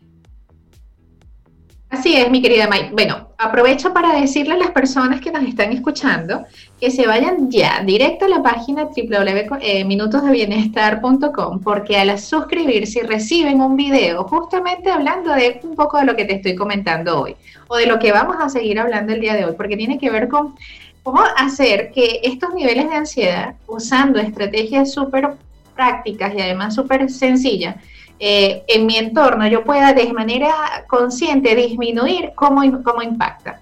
Así 1.90 2.16
es, 2.16 2.30
mi 2.30 2.42
querida 2.42 2.68
May. 2.68 2.90
Bueno, 2.92 3.28
aprovecho 3.38 3.94
para 3.94 4.20
decirle 4.20 4.52
a 4.54 4.58
las 4.58 4.72
personas 4.72 5.22
que 5.22 5.32
nos 5.32 5.42
están 5.44 5.72
escuchando 5.72 6.44
que 6.78 6.90
se 6.90 7.06
vayan 7.06 7.50
ya 7.50 7.82
directo 7.82 8.26
a 8.26 8.28
la 8.28 8.42
página 8.42 8.84
www.minutosdebienestar.com 8.84 11.60
porque 11.60 11.96
al 11.96 12.18
suscribirse 12.18 13.04
reciben 13.04 13.62
un 13.62 13.74
video 13.74 14.24
justamente 14.24 14.90
hablando 14.90 15.32
de 15.32 15.60
un 15.62 15.74
poco 15.74 15.96
de 15.96 16.04
lo 16.04 16.14
que 16.14 16.26
te 16.26 16.34
estoy 16.34 16.54
comentando 16.54 17.22
hoy 17.22 17.36
o 17.68 17.78
de 17.78 17.86
lo 17.86 17.98
que 17.98 18.12
vamos 18.12 18.36
a 18.38 18.50
seguir 18.50 18.78
hablando 18.78 19.14
el 19.14 19.20
día 19.20 19.34
de 19.34 19.46
hoy, 19.46 19.54
porque 19.56 19.78
tiene 19.78 19.98
que 19.98 20.10
ver 20.10 20.28
con 20.28 20.56
cómo 21.02 21.22
hacer 21.38 21.90
que 21.90 22.20
estos 22.22 22.52
niveles 22.52 22.90
de 22.90 22.96
ansiedad, 22.96 23.54
usando 23.66 24.18
estrategias 24.18 24.92
súper 24.92 25.30
prácticas 25.74 26.34
y 26.34 26.42
además 26.42 26.74
súper 26.74 27.08
sencillas, 27.08 27.76
eh, 28.18 28.64
en 28.66 28.86
mi 28.86 28.96
entorno 28.96 29.46
yo 29.46 29.64
pueda 29.64 29.92
de 29.92 30.12
manera 30.12 30.52
consciente 30.88 31.54
disminuir 31.54 32.32
cómo, 32.34 32.62
cómo 32.82 33.02
impacta. 33.02 33.60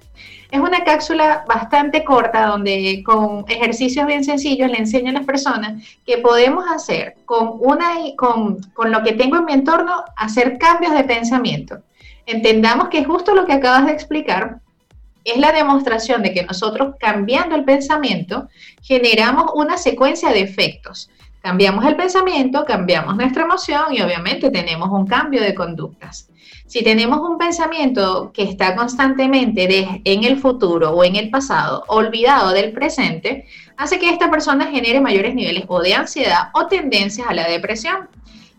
Es 0.50 0.60
una 0.60 0.84
cápsula 0.84 1.44
bastante 1.46 2.04
corta 2.04 2.46
donde 2.46 3.02
con 3.04 3.44
ejercicios 3.48 4.06
bien 4.06 4.24
sencillos 4.24 4.70
le 4.70 4.78
enseño 4.78 5.10
a 5.10 5.14
las 5.14 5.26
personas 5.26 5.82
que 6.06 6.18
podemos 6.18 6.64
hacer 6.70 7.16
con, 7.24 7.54
una, 7.58 7.90
con, 8.16 8.60
con 8.72 8.92
lo 8.92 9.02
que 9.02 9.12
tengo 9.12 9.38
en 9.38 9.44
mi 9.44 9.52
entorno, 9.52 10.04
hacer 10.16 10.56
cambios 10.58 10.92
de 10.92 11.04
pensamiento. 11.04 11.78
Entendamos 12.26 12.88
que 12.88 13.04
justo 13.04 13.34
lo 13.34 13.44
que 13.44 13.54
acabas 13.54 13.86
de 13.86 13.92
explicar 13.92 14.60
es 15.24 15.36
la 15.38 15.50
demostración 15.50 16.22
de 16.22 16.32
que 16.32 16.44
nosotros 16.44 16.94
cambiando 17.00 17.56
el 17.56 17.64
pensamiento 17.64 18.48
generamos 18.80 19.50
una 19.54 19.76
secuencia 19.76 20.30
de 20.30 20.40
efectos. 20.40 21.10
Cambiamos 21.46 21.84
el 21.84 21.94
pensamiento, 21.94 22.64
cambiamos 22.64 23.14
nuestra 23.14 23.44
emoción 23.44 23.92
y 23.92 24.02
obviamente 24.02 24.50
tenemos 24.50 24.90
un 24.90 25.06
cambio 25.06 25.40
de 25.40 25.54
conductas. 25.54 26.28
Si 26.66 26.82
tenemos 26.82 27.20
un 27.20 27.38
pensamiento 27.38 28.32
que 28.34 28.42
está 28.42 28.74
constantemente 28.74 30.02
en 30.02 30.24
el 30.24 30.40
futuro 30.40 30.90
o 30.90 31.04
en 31.04 31.14
el 31.14 31.30
pasado, 31.30 31.84
olvidado 31.86 32.50
del 32.50 32.72
presente, 32.72 33.46
hace 33.76 34.00
que 34.00 34.10
esta 34.10 34.28
persona 34.28 34.66
genere 34.66 35.00
mayores 35.00 35.36
niveles 35.36 35.66
o 35.68 35.80
de 35.80 35.94
ansiedad 35.94 36.48
o 36.52 36.66
tendencias 36.66 37.28
a 37.28 37.34
la 37.34 37.46
depresión. 37.46 38.08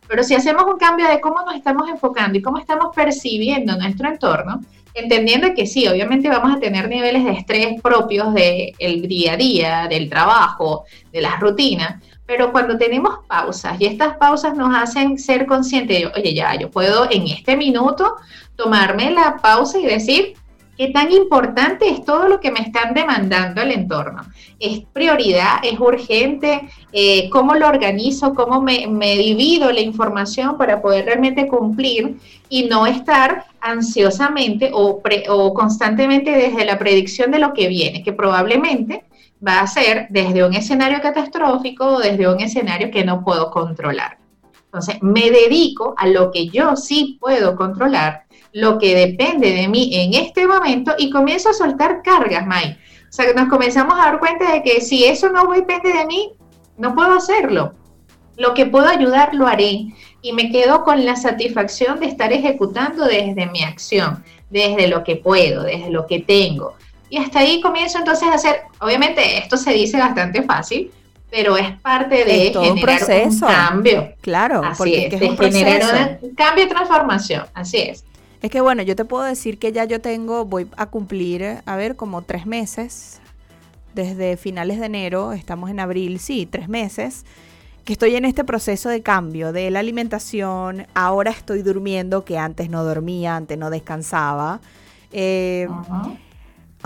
Pero 0.08 0.24
si 0.24 0.36
hacemos 0.36 0.64
un 0.64 0.78
cambio 0.78 1.10
de 1.10 1.20
cómo 1.20 1.42
nos 1.42 1.56
estamos 1.56 1.90
enfocando 1.90 2.38
y 2.38 2.42
cómo 2.42 2.58
estamos 2.58 2.96
percibiendo 2.96 3.76
nuestro 3.76 4.08
entorno, 4.08 4.62
entendiendo 4.94 5.54
que 5.54 5.68
sí, 5.68 5.90
obviamente 5.90 6.30
vamos 6.30 6.56
a 6.56 6.60
tener 6.62 6.88
niveles 6.88 7.26
de 7.26 7.32
estrés 7.32 7.82
propios 7.82 8.34
del 8.34 9.08
día 9.10 9.34
a 9.34 9.36
día, 9.36 9.88
del 9.90 10.10
trabajo, 10.10 10.86
de 11.12 11.20
las 11.20 11.38
rutinas, 11.42 12.02
pero 12.28 12.52
cuando 12.52 12.78
tenemos 12.78 13.20
pausas 13.26 13.80
y 13.80 13.86
estas 13.86 14.18
pausas 14.18 14.56
nos 14.56 14.76
hacen 14.76 15.18
ser 15.18 15.48
conscientes 15.48 16.00
de, 16.00 16.08
oye, 16.08 16.36
ya, 16.36 16.54
yo 16.56 16.70
puedo 16.70 17.10
en 17.10 17.26
este 17.28 17.56
minuto 17.56 18.16
tomarme 18.58 19.12
la 19.12 19.38
pausa 19.38 19.80
y 19.80 19.86
decir, 19.86 20.34
¿qué 20.78 20.90
tan 20.90 21.10
importante 21.12 21.88
es 21.88 22.04
todo 22.04 22.28
lo 22.28 22.42
que 22.42 22.52
me 22.52 22.60
están 22.60 22.94
demandando 22.94 23.62
el 23.62 23.72
entorno? 23.72 24.24
¿Es 24.60 24.82
prioridad? 24.92 25.60
¿Es 25.64 25.80
urgente? 25.80 26.68
Eh, 26.92 27.30
¿Cómo 27.30 27.56
lo 27.56 27.66
organizo? 27.66 28.34
¿Cómo 28.34 28.62
me, 28.62 29.16
divido 29.16 29.72
la 29.72 29.80
información 29.80 30.58
para 30.58 30.82
poder 30.82 31.06
realmente 31.06 31.48
cumplir 31.48 32.18
y 32.50 32.64
no 32.64 32.86
estar 32.86 33.46
ansiosamente 33.62 34.72
o, 34.74 35.02
o 35.30 35.54
constantemente 35.54 36.32
desde 36.32 36.66
la 36.66 36.78
predicción 36.78 37.32
de 37.32 37.40
lo 37.40 37.54
que 37.54 37.70
viene, 37.70 38.04
que 38.04 38.12
probablemente 38.12 39.07
va 39.46 39.62
a 39.62 39.68
ser 39.68 40.08
desde 40.10 40.46
un 40.46 40.54
escenario 40.54 41.02
catastrófico 41.02 41.86
o 41.86 42.00
desde 42.00 42.28
un 42.28 42.40
escenario 42.40 42.92
que 42.92 43.06
no 43.06 43.24
puedo 43.24 43.52
controlar. 43.52 44.18
Entonces, 44.66 44.98
me 45.02 45.32
dedico 45.32 45.94
a 45.98 46.08
lo 46.08 46.32
que 46.32 46.48
yo 46.48 46.76
sí 46.76 47.18
puedo 47.20 47.56
controlar, 47.56 48.26
lo 48.54 48.78
que 48.78 48.96
depende 48.96 49.52
de 49.52 49.68
mí 49.68 49.90
en 49.94 50.14
este 50.14 50.48
momento 50.48 50.94
y 50.98 51.10
comienzo 51.10 51.50
a 51.50 51.54
soltar 51.54 52.02
cargas, 52.04 52.46
Mike. 52.46 52.78
O 53.10 53.12
sea, 53.12 53.32
nos 53.34 53.48
comenzamos 53.48 53.94
a 53.94 54.06
dar 54.06 54.20
cuenta 54.20 54.52
de 54.52 54.64
que 54.64 54.82
si 54.82 55.06
eso 55.06 55.30
no 55.30 55.48
depende 55.52 55.94
de 55.94 56.06
mí, 56.06 56.32
no 56.78 56.94
puedo 56.94 57.14
hacerlo. 57.14 57.74
Lo 58.36 58.54
que 58.54 58.66
puedo 58.66 58.88
ayudar, 58.88 59.34
lo 59.34 59.48
haré. 59.48 59.88
Y 60.22 60.34
me 60.34 60.52
quedo 60.52 60.84
con 60.84 61.06
la 61.06 61.16
satisfacción 61.16 62.00
de 62.00 62.08
estar 62.08 62.34
ejecutando 62.34 63.06
desde 63.06 63.46
mi 63.48 63.64
acción, 63.64 64.24
desde 64.50 64.88
lo 64.88 65.04
que 65.04 65.16
puedo, 65.16 65.64
desde 65.64 65.90
lo 65.90 66.06
que 66.06 66.20
tengo. 66.20 66.76
Y 67.10 67.18
hasta 67.18 67.40
ahí 67.40 67.62
comienzo 67.62 67.98
entonces 68.00 68.28
a 68.28 68.34
hacer, 68.34 68.62
obviamente 68.80 69.38
esto 69.38 69.58
se 69.58 69.72
dice 69.72 69.98
bastante 69.98 70.44
fácil, 70.44 70.92
pero 71.30 71.58
es 71.58 71.72
parte 71.80 72.26
de 72.26 72.54
generar 72.54 73.28
un, 73.28 73.40
cambio. 73.40 74.14
Claro, 74.22 74.62
porque 74.78 75.08
es, 75.08 75.20
de 75.20 75.52
generar 75.52 76.20
un 76.22 76.36
cambio 76.36 76.66
y 76.66 76.68
transformación, 76.68 77.46
así 77.54 77.78
es. 77.78 78.04
Es 78.42 78.52
que 78.52 78.62
bueno, 78.62 78.84
yo 78.84 78.96
te 78.96 79.04
puedo 79.04 79.24
decir 79.24 79.58
que 79.58 79.72
ya 79.72 79.86
yo 79.86 80.00
tengo, 80.00 80.46
voy 80.46 80.68
a 80.78 80.86
cumplir, 80.88 81.62
a 81.66 81.76
ver, 81.76 81.96
como 81.96 82.22
tres 82.22 82.46
meses, 82.46 83.20
desde 83.94 84.38
finales 84.38 84.80
de 84.80 84.86
enero, 84.86 85.34
estamos 85.34 85.70
en 85.70 85.80
abril, 85.80 86.20
sí, 86.20 86.46
tres 86.46 86.70
meses, 86.70 87.26
que 87.84 87.94
estoy 87.94 88.16
en 88.16 88.26
este 88.26 88.44
proceso 88.44 88.90
de 88.90 89.02
cambio 89.02 89.52
de 89.52 89.72
la 89.72 89.80
alimentación, 89.80 90.86
ahora 90.94 91.32
estoy 91.32 91.64
durmiendo, 91.64 92.24
que 92.24 92.38
antes 92.38 92.70
no 92.70 92.84
dormía, 92.84 93.36
antes 93.36 93.58
no 93.58 93.70
descansaba. 93.70 94.60
Eh, 95.12 95.68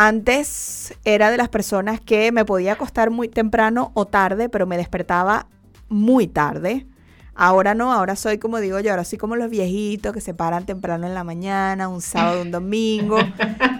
antes 0.07 0.95
era 1.05 1.29
de 1.29 1.37
las 1.37 1.49
personas 1.49 2.01
que 2.01 2.31
me 2.31 2.43
podía 2.43 2.73
acostar 2.73 3.11
muy 3.11 3.29
temprano 3.29 3.91
o 3.93 4.07
tarde, 4.07 4.49
pero 4.49 4.65
me 4.65 4.75
despertaba 4.75 5.45
muy 5.89 6.25
tarde. 6.25 6.87
Ahora 7.35 7.75
no, 7.75 7.93
ahora 7.93 8.15
soy 8.15 8.39
como 8.39 8.59
digo 8.59 8.79
yo, 8.79 8.89
ahora 8.89 9.03
soy 9.03 9.19
como 9.19 9.35
los 9.35 9.51
viejitos 9.51 10.11
que 10.11 10.19
se 10.19 10.33
paran 10.33 10.65
temprano 10.65 11.05
en 11.05 11.13
la 11.13 11.23
mañana, 11.23 11.87
un 11.87 12.01
sábado, 12.01 12.41
un 12.41 12.49
domingo. 12.49 13.19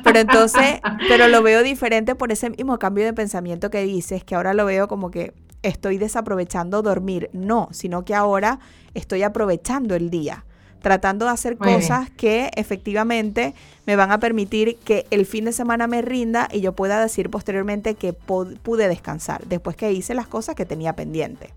Pero 0.04 0.20
entonces, 0.20 0.80
pero 1.08 1.28
lo 1.28 1.42
veo 1.42 1.64
diferente 1.64 2.14
por 2.14 2.32
ese 2.32 2.52
mismo 2.52 2.78
cambio 2.78 3.04
de 3.04 3.14
pensamiento 3.14 3.72
que 3.72 3.84
dices, 3.84 4.24
que 4.24 4.36
ahora 4.36 4.54
lo 4.54 4.66
veo 4.66 4.88
como 4.88 5.10
que 5.10 5.34
estoy 5.64 5.98
desaprovechando 5.98 6.84
dormir. 6.84 7.32
No, 7.34 7.68
sino 7.72 8.06
que 8.06 8.14
ahora 8.14 8.60
estoy 8.94 9.24
aprovechando 9.24 9.96
el 9.96 10.12
día 10.12 10.46
tratando 10.82 11.26
de 11.26 11.32
hacer 11.32 11.58
cosas 11.58 12.10
que 12.10 12.52
efectivamente 12.56 13.54
me 13.86 13.96
van 13.96 14.12
a 14.12 14.20
permitir 14.20 14.78
que 14.78 15.06
el 15.12 15.26
fin 15.26 15.46
de 15.46 15.52
semana 15.52 15.88
me 15.88 16.02
rinda 16.02 16.50
y 16.52 16.62
yo 16.62 16.74
pueda 16.74 17.00
decir 17.00 17.30
posteriormente 17.30 17.96
que 17.96 18.14
pude 18.14 18.88
descansar 18.88 19.46
después 19.46 19.76
que 19.76 19.92
hice 19.92 20.14
las 20.14 20.28
cosas 20.28 20.56
que 20.56 20.66
tenía 20.66 20.94
pendiente. 20.94 21.54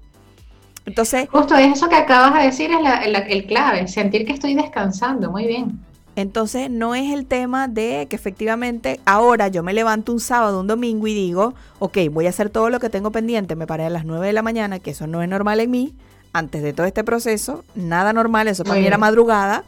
Entonces, 0.87 1.29
justo 1.31 1.57
eso 1.57 1.89
que 1.89 1.97
acabas 1.97 2.35
de 2.35 2.47
decir 2.47 2.71
es 2.71 3.27
el 3.29 3.47
clave, 3.47 3.89
sentir 3.89 4.27
que 4.27 4.33
estoy 4.33 4.55
descansando, 4.55 5.31
muy 5.31 5.47
bien. 5.47 5.81
Entonces 6.17 6.71
no 6.71 6.95
es 6.95 7.13
el 7.13 7.27
tema 7.27 7.67
de 7.67 8.07
que 8.09 8.15
efectivamente 8.15 9.01
ahora 9.05 9.49
yo 9.49 9.65
me 9.65 9.73
levanto 9.73 10.13
un 10.13 10.21
sábado, 10.21 10.61
un 10.61 10.69
domingo 10.69 11.09
y 11.09 11.15
digo, 11.15 11.55
ok, 11.81 11.99
voy 12.13 12.27
a 12.27 12.29
hacer 12.29 12.51
todo 12.51 12.71
lo 12.71 12.79
que 12.79 12.89
tengo 12.89 13.11
pendiente, 13.11 13.57
me 13.57 13.67
paré 13.67 13.87
a 13.87 13.91
las 13.91 14.05
9 14.05 14.29
de 14.29 14.33
la 14.33 14.43
mañana, 14.43 14.79
que 14.79 14.93
eso 14.93 15.09
no 15.09 15.23
es 15.23 15.29
normal 15.29 15.59
en 15.59 15.71
mí, 15.73 15.95
antes 16.35 16.63
de 16.63 16.73
todo 16.73 16.87
este 16.87 17.05
proceso, 17.05 17.65
nada 17.75 18.13
normal, 18.13 18.49
eso 18.49 18.65
para 18.65 18.81
mí 18.81 18.87
era 18.87 18.99
madrugada, 18.99 19.65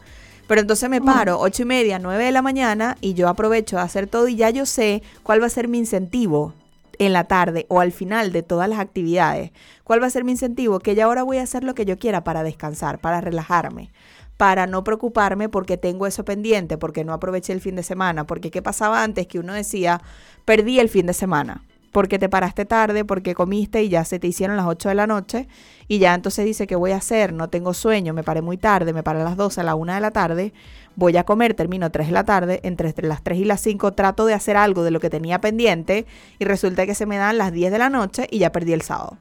pero 0.47 0.61
entonces 0.61 0.89
me 0.89 1.01
paro 1.01 1.39
ocho 1.39 1.63
y 1.63 1.65
media, 1.65 1.97
9 1.97 2.25
de 2.25 2.31
la 2.31 2.41
mañana 2.41 2.97
y 3.01 3.13
yo 3.13 3.29
aprovecho 3.29 3.77
de 3.77 3.81
hacer 3.81 4.07
todo 4.07 4.27
y 4.27 4.35
ya 4.35 4.49
yo 4.49 4.65
sé 4.65 5.01
cuál 5.23 5.41
va 5.41 5.47
a 5.47 5.49
ser 5.49 5.69
mi 5.69 5.77
incentivo 5.77 6.53
en 6.99 7.13
la 7.13 7.23
tarde 7.23 7.65
o 7.69 7.79
al 7.79 7.93
final 7.93 8.33
de 8.33 8.43
todas 8.43 8.67
las 8.67 8.79
actividades. 8.79 9.51
¿Cuál 9.85 10.01
va 10.01 10.07
a 10.07 10.09
ser 10.09 10.25
mi 10.25 10.31
incentivo? 10.31 10.79
Que 10.79 10.93
ya 10.93 11.05
ahora 11.05 11.23
voy 11.23 11.37
a 11.37 11.43
hacer 11.43 11.63
lo 11.63 11.73
que 11.73 11.85
yo 11.85 11.97
quiera 11.97 12.25
para 12.25 12.43
descansar, 12.43 12.99
para 12.99 13.21
relajarme, 13.21 13.91
para 14.35 14.67
no 14.67 14.83
preocuparme 14.83 15.47
porque 15.47 15.77
tengo 15.77 16.05
eso 16.05 16.25
pendiente, 16.25 16.77
porque 16.77 17.05
no 17.05 17.13
aproveché 17.13 17.53
el 17.53 17.61
fin 17.61 17.77
de 17.77 17.83
semana, 17.83 18.25
porque 18.27 18.51
qué 18.51 18.61
pasaba 18.61 19.03
antes 19.03 19.25
que 19.27 19.39
uno 19.39 19.53
decía, 19.53 20.01
perdí 20.43 20.79
el 20.79 20.89
fin 20.89 21.05
de 21.05 21.13
semana 21.13 21.63
porque 21.91 22.19
te 22.19 22.29
paraste 22.29 22.65
tarde, 22.65 23.05
porque 23.05 23.33
comiste 23.33 23.83
y 23.83 23.89
ya 23.89 24.05
se 24.05 24.19
te 24.19 24.27
hicieron 24.27 24.57
las 24.57 24.67
8 24.67 24.89
de 24.89 24.95
la 24.95 25.07
noche 25.07 25.47
y 25.87 25.99
ya 25.99 26.13
entonces 26.13 26.45
dice, 26.45 26.67
¿qué 26.67 26.75
voy 26.75 26.91
a 26.91 26.97
hacer? 26.97 27.33
No 27.33 27.49
tengo 27.49 27.73
sueño, 27.73 28.13
me 28.13 28.23
paré 28.23 28.41
muy 28.41 28.57
tarde, 28.57 28.93
me 28.93 29.03
paré 29.03 29.21
a 29.21 29.23
las 29.23 29.37
12, 29.37 29.61
a 29.61 29.63
la 29.63 29.75
1 29.75 29.93
de 29.93 30.01
la 30.01 30.11
tarde, 30.11 30.53
voy 30.95 31.15
a 31.17 31.23
comer, 31.23 31.53
termino 31.53 31.85
a 31.85 31.89
3 31.89 32.07
de 32.07 32.13
la 32.13 32.23
tarde, 32.23 32.59
entre 32.63 32.93
las 33.03 33.23
3 33.23 33.39
y 33.39 33.45
las 33.45 33.61
5 33.61 33.93
trato 33.93 34.25
de 34.25 34.33
hacer 34.33 34.57
algo 34.57 34.83
de 34.83 34.91
lo 34.91 34.99
que 34.99 35.09
tenía 35.09 35.39
pendiente 35.39 36.05
y 36.39 36.45
resulta 36.45 36.85
que 36.85 36.95
se 36.95 37.05
me 37.05 37.17
dan 37.17 37.37
las 37.37 37.51
10 37.51 37.71
de 37.71 37.77
la 37.77 37.89
noche 37.89 38.27
y 38.29 38.39
ya 38.39 38.51
perdí 38.51 38.73
el 38.73 38.81
sábado. 38.81 39.17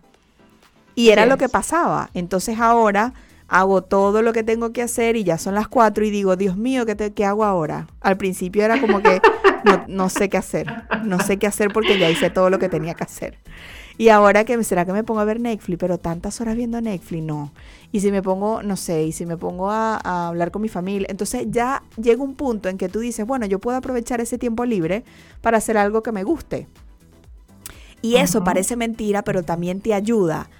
Y 0.94 1.10
era 1.10 1.26
lo 1.26 1.36
que 1.36 1.50
pasaba. 1.50 2.08
Entonces 2.14 2.58
ahora 2.58 3.12
hago 3.48 3.82
todo 3.82 4.22
lo 4.22 4.32
que 4.32 4.42
tengo 4.42 4.72
que 4.72 4.82
hacer 4.82 5.16
y 5.16 5.24
ya 5.24 5.38
son 5.38 5.54
las 5.54 5.68
4 5.68 6.04
y 6.04 6.10
digo, 6.10 6.36
Dios 6.36 6.56
mío, 6.56 6.84
¿qué, 6.86 7.12
¿qué 7.12 7.24
hago 7.24 7.44
ahora? 7.44 7.86
Al 8.00 8.16
principio 8.16 8.64
era 8.64 8.80
como 8.80 9.00
que 9.02 9.20
no, 9.88 10.08
sé 10.08 10.28
qué 10.28 10.36
hacer, 10.36 10.66
no 11.04 11.20
sé 11.20 11.38
qué 11.38 11.46
hacer 11.46 11.72
porque 11.72 11.98
ya 11.98 12.10
hice 12.10 12.30
todo 12.30 12.50
lo 12.50 12.58
que 12.58 12.68
tenía 12.68 12.94
que 12.94 13.04
hacer. 13.04 13.38
Y 13.98 14.10
ahora 14.10 14.44
que 14.44 14.62
será 14.62 14.84
que 14.84 14.92
me 14.92 15.04
pongo 15.04 15.20
a 15.20 15.24
ver 15.24 15.40
Netflix, 15.40 15.78
pero 15.78 15.96
tantas 15.96 16.40
horas 16.40 16.54
viendo 16.54 16.78
Netflix, 16.80 17.24
no. 17.24 17.52
Y 17.92 18.00
si 18.00 18.12
me 18.12 18.22
pongo, 18.22 18.62
no 18.62 18.76
sé, 18.76 19.04
y 19.04 19.12
si 19.12 19.24
me 19.24 19.38
pongo 19.38 19.70
a, 19.70 20.28
hablar 20.28 20.50
con 20.50 20.60
mi 20.60 20.68
familia, 20.68 21.06
entonces 21.10 21.46
ya 21.48 21.82
llega 21.96 22.22
un 22.22 22.34
punto 22.34 22.68
en 22.68 22.76
que 22.76 22.90
tú 22.90 23.00
dices, 23.00 23.26
bueno, 23.26 23.46
yo 23.46 23.58
puedo 23.58 23.78
aprovechar 23.78 24.20
ese 24.20 24.36
tiempo 24.36 24.66
libre 24.66 25.04
para 25.40 25.56
hacer 25.58 25.78
algo 25.78 26.02
que 26.02 26.12
me 26.12 26.24
guste. 26.24 26.66
Y 28.02 28.16
eso 28.16 28.44
parece 28.44 28.76
mentira, 28.76 29.22
pero 29.22 29.42
también 29.42 29.80
te 29.80 29.94
ayuda 29.94 30.50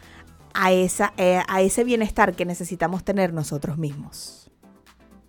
eh, 1.17 1.43
a 1.47 1.61
ese 1.61 1.85
bienestar 1.85 2.35
que 2.35 2.45
necesitamos 2.45 3.05
tener 3.05 3.33
nosotros 3.33 3.79
mismos. 3.79 4.51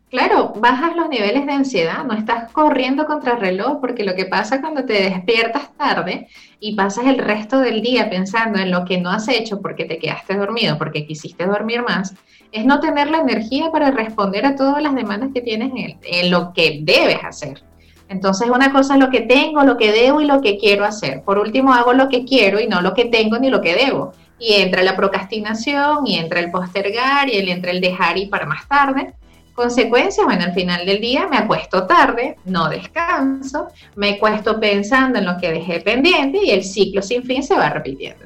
Claro, 0.10 0.54
bajas 0.56 0.96
los 0.96 1.10
niveles 1.10 1.46
de 1.46 1.52
ansiedad, 1.52 2.06
no 2.06 2.14
estás 2.14 2.50
corriendo 2.54 3.06
contra 3.06 3.34
el 3.34 3.42
reloj, 3.42 3.82
porque 3.82 4.06
lo 4.06 4.16
que 4.16 4.26
pasa 4.26 4.62
cuando 4.62 4.86
te 4.86 4.94
despiertas 4.94 5.76
tarde 5.76 6.30
y 6.62 6.76
pasas 6.76 7.08
el 7.08 7.18
resto 7.18 7.60
del 7.60 7.82
día 7.82 8.10
pensando 8.10 8.58
en 8.58 8.72
lo 8.72 8.86
que 8.86 9.02
no 9.02 9.10
has 9.10 9.28
hecho 9.28 9.60
porque 9.60 9.84
te 9.84 10.00
quedaste 10.00 10.38
dormido, 10.38 10.78
porque 10.78 11.06
quisiste 11.06 11.46
dormir 11.46 11.84
más, 11.84 12.16
es 12.54 12.64
no 12.64 12.80
tener 12.80 13.10
la 13.10 13.20
energía 13.20 13.70
para 13.70 13.92
responder 13.92 14.46
a 14.46 14.56
todas 14.56 14.82
las 14.82 14.96
demandas 14.96 15.32
que 15.34 15.42
tienes 15.42 15.72
en, 15.76 16.00
en 16.02 16.32
lo 16.32 16.54
que 16.54 16.80
debes 16.84 17.22
hacer. 17.22 17.62
Entonces, 18.08 18.50
una 18.50 18.72
cosa 18.72 18.94
es 18.94 19.02
lo 19.02 19.10
que 19.10 19.22
tengo, 19.22 19.64
lo 19.64 19.76
que 19.76 19.92
debo 19.92 20.22
y 20.22 20.26
lo 20.26 20.40
que 20.40 20.58
quiero 20.58 20.86
hacer. 20.86 21.24
Por 21.24 21.38
último, 21.38 21.74
hago 21.74 21.92
lo 21.92 22.08
que 22.08 22.24
quiero 22.24 22.62
y 22.62 22.68
no 22.68 22.82
lo 22.82 22.94
que 22.94 23.06
tengo 23.06 23.38
ni 23.40 23.50
lo 23.50 23.60
que 23.60 23.76
debo. 23.76 24.14
Y 24.40 24.54
entra 24.54 24.84
la 24.84 24.96
procrastinación, 24.96 26.06
y 26.06 26.18
entra 26.18 26.40
el 26.40 26.52
postergar, 26.52 27.30
y 27.30 27.38
entra 27.50 27.72
el 27.72 27.82
dejar 27.82 28.18
y 28.18 28.28
para 28.28 28.46
más 28.46 28.68
tarde. 28.68 29.14
Consecuencias, 29.58 30.24
bueno, 30.24 30.44
al 30.44 30.54
final 30.54 30.86
del 30.86 31.02
día 31.02 31.28
me 31.28 31.38
acuesto 31.38 31.88
tarde, 31.88 32.38
no 32.46 32.70
descanso, 32.70 33.70
me 33.96 34.20
cuesto 34.20 34.60
pensando 34.60 35.18
en 35.18 35.26
lo 35.26 35.36
que 35.40 35.52
dejé 35.52 35.80
pendiente 35.80 36.38
y 36.44 36.52
el 36.52 36.64
ciclo 36.64 37.02
sin 37.02 37.24
fin 37.24 37.42
se 37.42 37.56
va 37.56 37.72
repitiendo. 37.72 38.26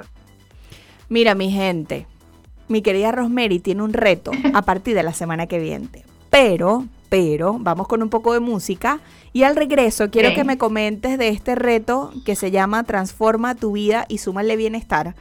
Mira, 1.08 1.34
mi 1.34 1.50
gente, 1.50 2.06
mi 2.67 2.82
querida 2.82 3.13
Rosemary 3.13 3.60
tiene 3.60 3.82
un 3.82 3.93
reto 3.93 4.32
a 4.54 4.62
partir 4.65 4.93
de 4.93 5.04
la 5.04 5.13
semana 5.13 5.47
que 5.47 5.60
viene. 5.60 5.88
Pero, 6.30 6.86
pero, 7.08 7.58
vamos 7.60 7.88
con 7.88 8.04
un 8.04 8.10
poco 8.10 8.34
de 8.34 8.41
música 8.41 9.00
y 9.32 9.43
al 9.43 9.56
regreso 9.56 10.10
quiero 10.10 10.34
que 10.34 10.43
me 10.43 10.58
comentes 10.58 11.17
de 11.17 11.30
este 11.30 11.56
reto 11.56 12.12
que 12.26 12.36
se 12.36 12.52
llama 12.52 12.84
Transforma 12.84 13.56
tu 13.56 13.71
vida 13.71 14.06
y 14.10 14.17
súmale 14.17 14.58
bienestar 14.58 15.15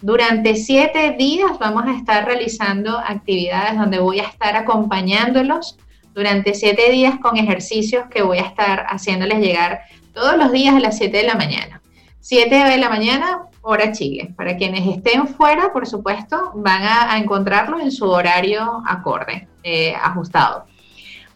Durante 0.00 0.54
siete 0.54 1.14
días 1.18 1.58
vamos 1.58 1.84
a 1.86 1.94
estar 1.94 2.24
realizando 2.24 2.98
actividades 2.98 3.76
donde 3.76 3.98
voy 3.98 4.20
a 4.20 4.24
estar 4.24 4.56
acompañándolos 4.56 5.76
durante 6.14 6.54
siete 6.54 6.90
días 6.90 7.18
con 7.20 7.36
ejercicios 7.36 8.06
que 8.10 8.22
voy 8.22 8.38
a 8.38 8.42
estar 8.42 8.86
haciéndoles 8.88 9.40
llegar 9.40 9.82
todos 10.14 10.36
los 10.36 10.50
días 10.50 10.74
a 10.74 10.80
las 10.80 10.98
7 10.98 11.16
de 11.16 11.22
la 11.22 11.34
mañana. 11.34 11.80
7 12.20 12.52
de 12.52 12.78
la 12.78 12.88
mañana, 12.88 13.42
hora 13.62 13.92
Chile. 13.92 14.34
Para 14.36 14.56
quienes 14.56 14.86
estén 14.86 15.28
fuera, 15.28 15.72
por 15.72 15.86
supuesto, 15.86 16.50
van 16.56 16.82
a, 16.82 17.16
encontrarlo 17.18 17.78
en 17.78 17.92
su 17.92 18.08
horario 18.08 18.82
acorde, 18.86 19.46
eh, 19.62 19.94
ajustado. 19.94 20.66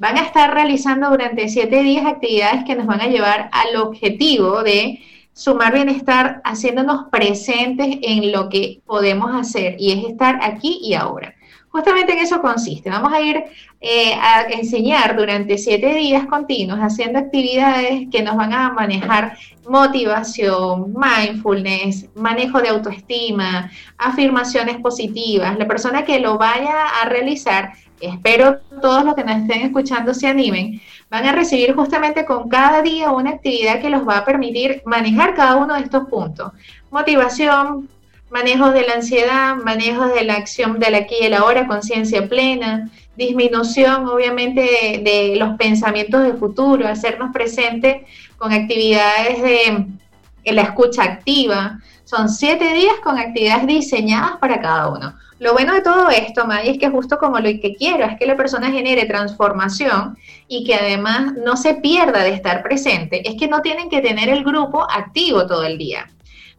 Van 0.02 0.18
a 0.18 0.22
estar 0.22 0.52
realizando 0.52 1.10
durante 1.10 1.48
siete 1.48 1.80
días 1.84 2.04
actividades 2.04 2.64
que 2.64 2.74
nos 2.74 2.86
van 2.86 3.00
a 3.00 3.06
llevar 3.06 3.48
al 3.52 3.76
objetivo 3.76 4.64
de 4.64 4.98
sumar 5.32 5.72
bienestar 5.72 6.40
haciéndonos 6.42 7.04
presentes 7.08 7.98
en 8.02 8.32
lo 8.32 8.48
que 8.48 8.80
podemos 8.84 9.30
hacer 9.32 9.76
y 9.78 9.92
es 9.92 10.10
estar 10.10 10.40
aquí 10.42 10.80
y 10.82 10.94
ahora. 10.94 11.36
Justamente 11.68 12.14
en 12.14 12.18
eso 12.18 12.42
consiste. 12.42 12.90
Vamos 12.90 13.12
a 13.12 13.20
ir 13.20 13.44
eh, 13.80 14.12
a 14.14 14.42
enseñar 14.50 15.16
durante 15.16 15.56
siete 15.56 15.94
días 15.94 16.26
continuos 16.26 16.80
haciendo 16.80 17.20
actividades 17.20 18.08
que 18.10 18.22
nos 18.22 18.34
van 18.36 18.52
a 18.52 18.72
manejar 18.72 19.38
motivación, 19.68 20.94
mindfulness, 20.94 22.08
manejo 22.16 22.60
de 22.60 22.70
autoestima, 22.70 23.70
afirmaciones 23.96 24.78
positivas. 24.78 25.56
La 25.56 25.68
persona 25.68 26.04
que 26.04 26.18
lo 26.18 26.38
vaya 26.38 26.88
a 27.00 27.08
realizar 27.08 27.72
espero 28.02 28.58
todos 28.80 29.04
los 29.04 29.14
que 29.14 29.24
nos 29.24 29.36
estén 29.36 29.62
escuchando 29.62 30.14
se 30.14 30.26
animen, 30.26 30.80
van 31.10 31.26
a 31.26 31.32
recibir 31.32 31.74
justamente 31.74 32.24
con 32.24 32.48
cada 32.48 32.82
día 32.82 33.10
una 33.10 33.30
actividad 33.30 33.80
que 33.80 33.90
los 33.90 34.06
va 34.06 34.18
a 34.18 34.24
permitir 34.24 34.82
manejar 34.84 35.34
cada 35.34 35.56
uno 35.56 35.74
de 35.74 35.82
estos 35.82 36.08
puntos. 36.08 36.52
Motivación, 36.90 37.88
manejo 38.30 38.70
de 38.70 38.82
la 38.82 38.94
ansiedad, 38.94 39.56
manejo 39.56 40.06
de 40.06 40.24
la 40.24 40.34
acción 40.34 40.78
del 40.78 40.94
aquí 40.94 41.16
y 41.20 41.26
el 41.26 41.34
ahora, 41.34 41.66
conciencia 41.66 42.28
plena, 42.28 42.90
disminución 43.16 44.06
obviamente 44.08 45.00
de, 45.04 45.36
los 45.36 45.56
pensamientos 45.56 46.22
de 46.22 46.32
futuro, 46.34 46.88
hacernos 46.88 47.30
presentes 47.32 48.08
con 48.38 48.52
actividades 48.52 49.42
de, 49.42 49.86
la 50.52 50.62
escucha 50.62 51.02
activa. 51.04 51.78
Son 52.04 52.28
siete 52.28 52.72
días 52.72 52.94
con 53.04 53.18
actividades 53.18 53.66
diseñadas 53.66 54.38
para 54.38 54.60
cada 54.60 54.88
uno. 54.88 55.14
Lo 55.42 55.54
bueno 55.54 55.74
de 55.74 55.80
todo 55.80 56.08
esto, 56.08 56.46
May, 56.46 56.68
es 56.68 56.78
que 56.78 56.88
justo 56.88 57.18
como 57.18 57.40
lo 57.40 57.48
que 57.60 57.74
quiero 57.76 58.04
es 58.04 58.16
que 58.16 58.26
la 58.26 58.36
persona 58.36 58.70
genere 58.70 59.06
transformación 59.06 60.16
y 60.46 60.62
que 60.62 60.76
además 60.76 61.32
no 61.44 61.56
se 61.56 61.74
pierda 61.74 62.22
de 62.22 62.32
estar 62.32 62.62
presente, 62.62 63.28
es 63.28 63.34
que 63.36 63.48
no 63.48 63.60
tienen 63.60 63.90
que 63.90 64.00
tener 64.00 64.28
el 64.28 64.44
grupo 64.44 64.88
activo 64.88 65.44
todo 65.48 65.64
el 65.64 65.78
día. 65.78 66.08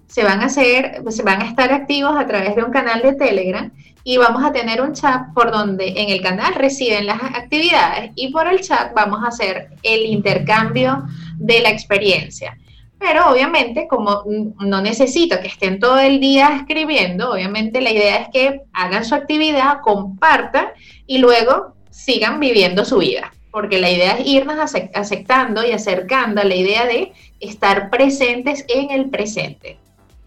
Se 0.08 0.26
van 0.26 0.42
a 0.42 0.48
hacer, 0.48 1.02
se 1.08 1.24
van 1.24 1.42
a 1.42 1.46
estar 1.46 1.72
activos 1.72 2.14
a 2.18 2.28
través 2.28 2.58
de 2.58 2.64
un 2.66 2.72
canal 2.72 3.02
de 3.02 3.14
Telegram 3.14 3.72
y 4.04 4.18
vamos 4.18 4.44
a 4.44 4.52
tener 4.52 4.82
un 4.82 4.92
chat 4.92 5.34
por 5.34 5.50
donde 5.50 5.88
en 5.96 6.10
el 6.10 6.22
canal 6.22 6.54
reciben 6.54 7.06
las 7.06 7.24
actividades 7.24 8.12
y 8.16 8.34
por 8.34 8.50
el 8.50 8.60
chat 8.60 8.94
vamos 8.94 9.24
a 9.24 9.30
hacer 9.30 9.70
el 9.84 10.02
intercambio 10.08 11.06
de 11.38 11.62
la 11.62 11.70
experiencia. 11.70 12.58
Pero 13.04 13.30
obviamente, 13.30 13.86
como 13.90 14.24
no 14.62 14.82
necesito 14.82 15.42
que 15.42 15.50
estén 15.50 15.78
todo 15.78 16.00
el 16.00 16.22
día 16.22 16.56
escribiendo, 16.56 17.34
obviamente 17.34 17.82
la 17.82 17.92
idea 17.92 18.16
es 18.16 18.30
que 18.30 18.62
hagan 18.72 19.04
su 19.04 19.14
actividad, 19.14 19.82
compartan 19.82 20.68
y 21.06 21.18
luego 21.18 21.76
sigan 21.90 22.40
viviendo 22.40 22.86
su 22.86 23.00
vida. 23.00 23.34
Porque 23.52 23.82
la 23.82 23.92
idea 23.92 24.14
es 24.14 24.26
irnos 24.26 24.74
aceptando 24.94 25.66
y 25.66 25.74
acercando 25.74 26.40
a 26.40 26.46
la 26.46 26.56
idea 26.56 26.86
de 26.86 27.12
estar 27.42 27.90
presentes 27.90 28.64
en 28.70 28.90
el 28.90 29.10
presente. 29.10 29.78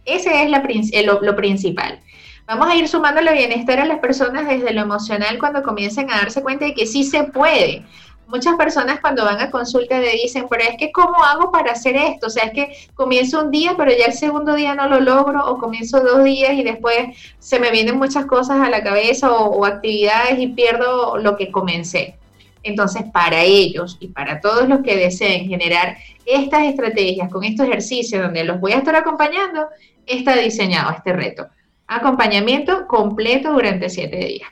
Ese 0.04 0.42
es 0.42 1.06
lo, 1.06 1.22
lo 1.22 1.34
principal. 1.34 1.98
Vamos 2.46 2.68
a 2.68 2.76
ir 2.76 2.86
sumando 2.88 3.22
el 3.22 3.32
bienestar 3.32 3.80
a 3.80 3.86
las 3.86 4.00
personas 4.00 4.46
desde 4.46 4.74
lo 4.74 4.82
emocional 4.82 5.38
cuando 5.38 5.62
comiencen 5.62 6.10
a 6.10 6.18
darse 6.18 6.42
cuenta 6.42 6.66
de 6.66 6.74
que 6.74 6.84
sí 6.84 7.04
se 7.04 7.24
puede. 7.24 7.84
Muchas 8.26 8.56
personas 8.56 9.00
cuando 9.00 9.24
van 9.24 9.40
a 9.40 9.50
consulta 9.50 9.98
le 9.98 10.12
dicen, 10.12 10.46
pero 10.48 10.64
es 10.64 10.76
que 10.76 10.90
¿cómo 10.92 11.22
hago 11.22 11.50
para 11.50 11.72
hacer 11.72 11.96
esto? 11.96 12.26
O 12.26 12.30
sea, 12.30 12.44
es 12.44 12.52
que 12.52 12.76
comienzo 12.94 13.42
un 13.42 13.50
día, 13.50 13.74
pero 13.76 13.90
ya 13.90 14.06
el 14.06 14.12
segundo 14.12 14.54
día 14.54 14.74
no 14.74 14.88
lo 14.88 15.00
logro, 15.00 15.46
o 15.46 15.58
comienzo 15.58 16.00
dos 16.00 16.24
días 16.24 16.52
y 16.54 16.62
después 16.62 17.16
se 17.38 17.60
me 17.60 17.70
vienen 17.70 17.98
muchas 17.98 18.26
cosas 18.26 18.60
a 18.60 18.68
la 18.68 18.82
cabeza 18.82 19.30
o, 19.30 19.50
o 19.50 19.64
actividades 19.64 20.38
y 20.38 20.48
pierdo 20.48 21.18
lo 21.18 21.36
que 21.36 21.50
comencé. 21.50 22.16
Entonces, 22.62 23.04
para 23.12 23.42
ellos 23.42 23.96
y 24.00 24.08
para 24.08 24.40
todos 24.40 24.68
los 24.68 24.80
que 24.80 24.96
deseen 24.96 25.48
generar 25.48 25.96
estas 26.24 26.64
estrategias 26.64 27.30
con 27.30 27.44
estos 27.44 27.66
ejercicios 27.68 28.22
donde 28.22 28.42
los 28.42 28.60
voy 28.60 28.72
a 28.72 28.78
estar 28.78 28.96
acompañando, 28.96 29.68
está 30.04 30.36
diseñado 30.36 30.92
este 30.92 31.12
reto 31.12 31.46
acompañamiento 31.86 32.86
completo 32.86 33.52
durante 33.52 33.88
siete 33.88 34.16
días. 34.16 34.48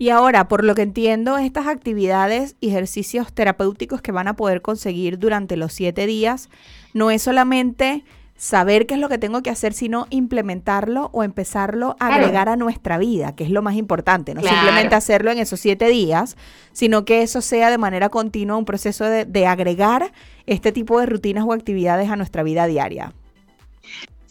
Y 0.00 0.08
ahora, 0.08 0.48
por 0.48 0.64
lo 0.64 0.74
que 0.74 0.80
entiendo, 0.80 1.36
estas 1.36 1.66
actividades 1.66 2.56
y 2.58 2.70
ejercicios 2.70 3.34
terapéuticos 3.34 4.00
que 4.00 4.12
van 4.12 4.28
a 4.28 4.34
poder 4.34 4.62
conseguir 4.62 5.18
durante 5.18 5.58
los 5.58 5.74
siete 5.74 6.06
días, 6.06 6.48
no 6.94 7.10
es 7.10 7.20
solamente 7.20 8.02
saber 8.34 8.86
qué 8.86 8.94
es 8.94 9.00
lo 9.00 9.10
que 9.10 9.18
tengo 9.18 9.42
que 9.42 9.50
hacer, 9.50 9.74
sino 9.74 10.06
implementarlo 10.08 11.10
o 11.12 11.22
empezarlo 11.22 11.96
a 12.00 12.14
agregar 12.14 12.48
a 12.48 12.56
nuestra 12.56 12.96
vida, 12.96 13.36
que 13.36 13.44
es 13.44 13.50
lo 13.50 13.60
más 13.60 13.74
importante. 13.74 14.32
No 14.32 14.40
simplemente 14.40 14.94
hacerlo 14.94 15.32
en 15.32 15.38
esos 15.38 15.60
siete 15.60 15.88
días, 15.88 16.38
sino 16.72 17.04
que 17.04 17.20
eso 17.20 17.42
sea 17.42 17.68
de 17.68 17.76
manera 17.76 18.08
continua 18.08 18.56
un 18.56 18.64
proceso 18.64 19.04
de, 19.04 19.26
de 19.26 19.46
agregar 19.46 20.12
este 20.46 20.72
tipo 20.72 20.98
de 20.98 21.04
rutinas 21.04 21.44
o 21.46 21.52
actividades 21.52 22.08
a 22.08 22.16
nuestra 22.16 22.42
vida 22.42 22.64
diaria. 22.64 23.12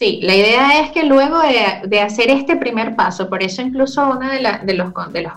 Sí, 0.00 0.18
la 0.22 0.34
idea 0.34 0.80
es 0.80 0.92
que 0.92 1.04
luego 1.04 1.38
de, 1.84 2.00
hacer 2.00 2.30
este 2.30 2.56
primer 2.56 2.96
paso, 2.96 3.28
por 3.28 3.42
eso 3.42 3.60
incluso 3.60 4.08
una 4.08 4.32
de, 4.32 4.38
de, 4.64 4.72
los, 4.72 4.94
de, 5.12 5.22
los, 5.22 5.32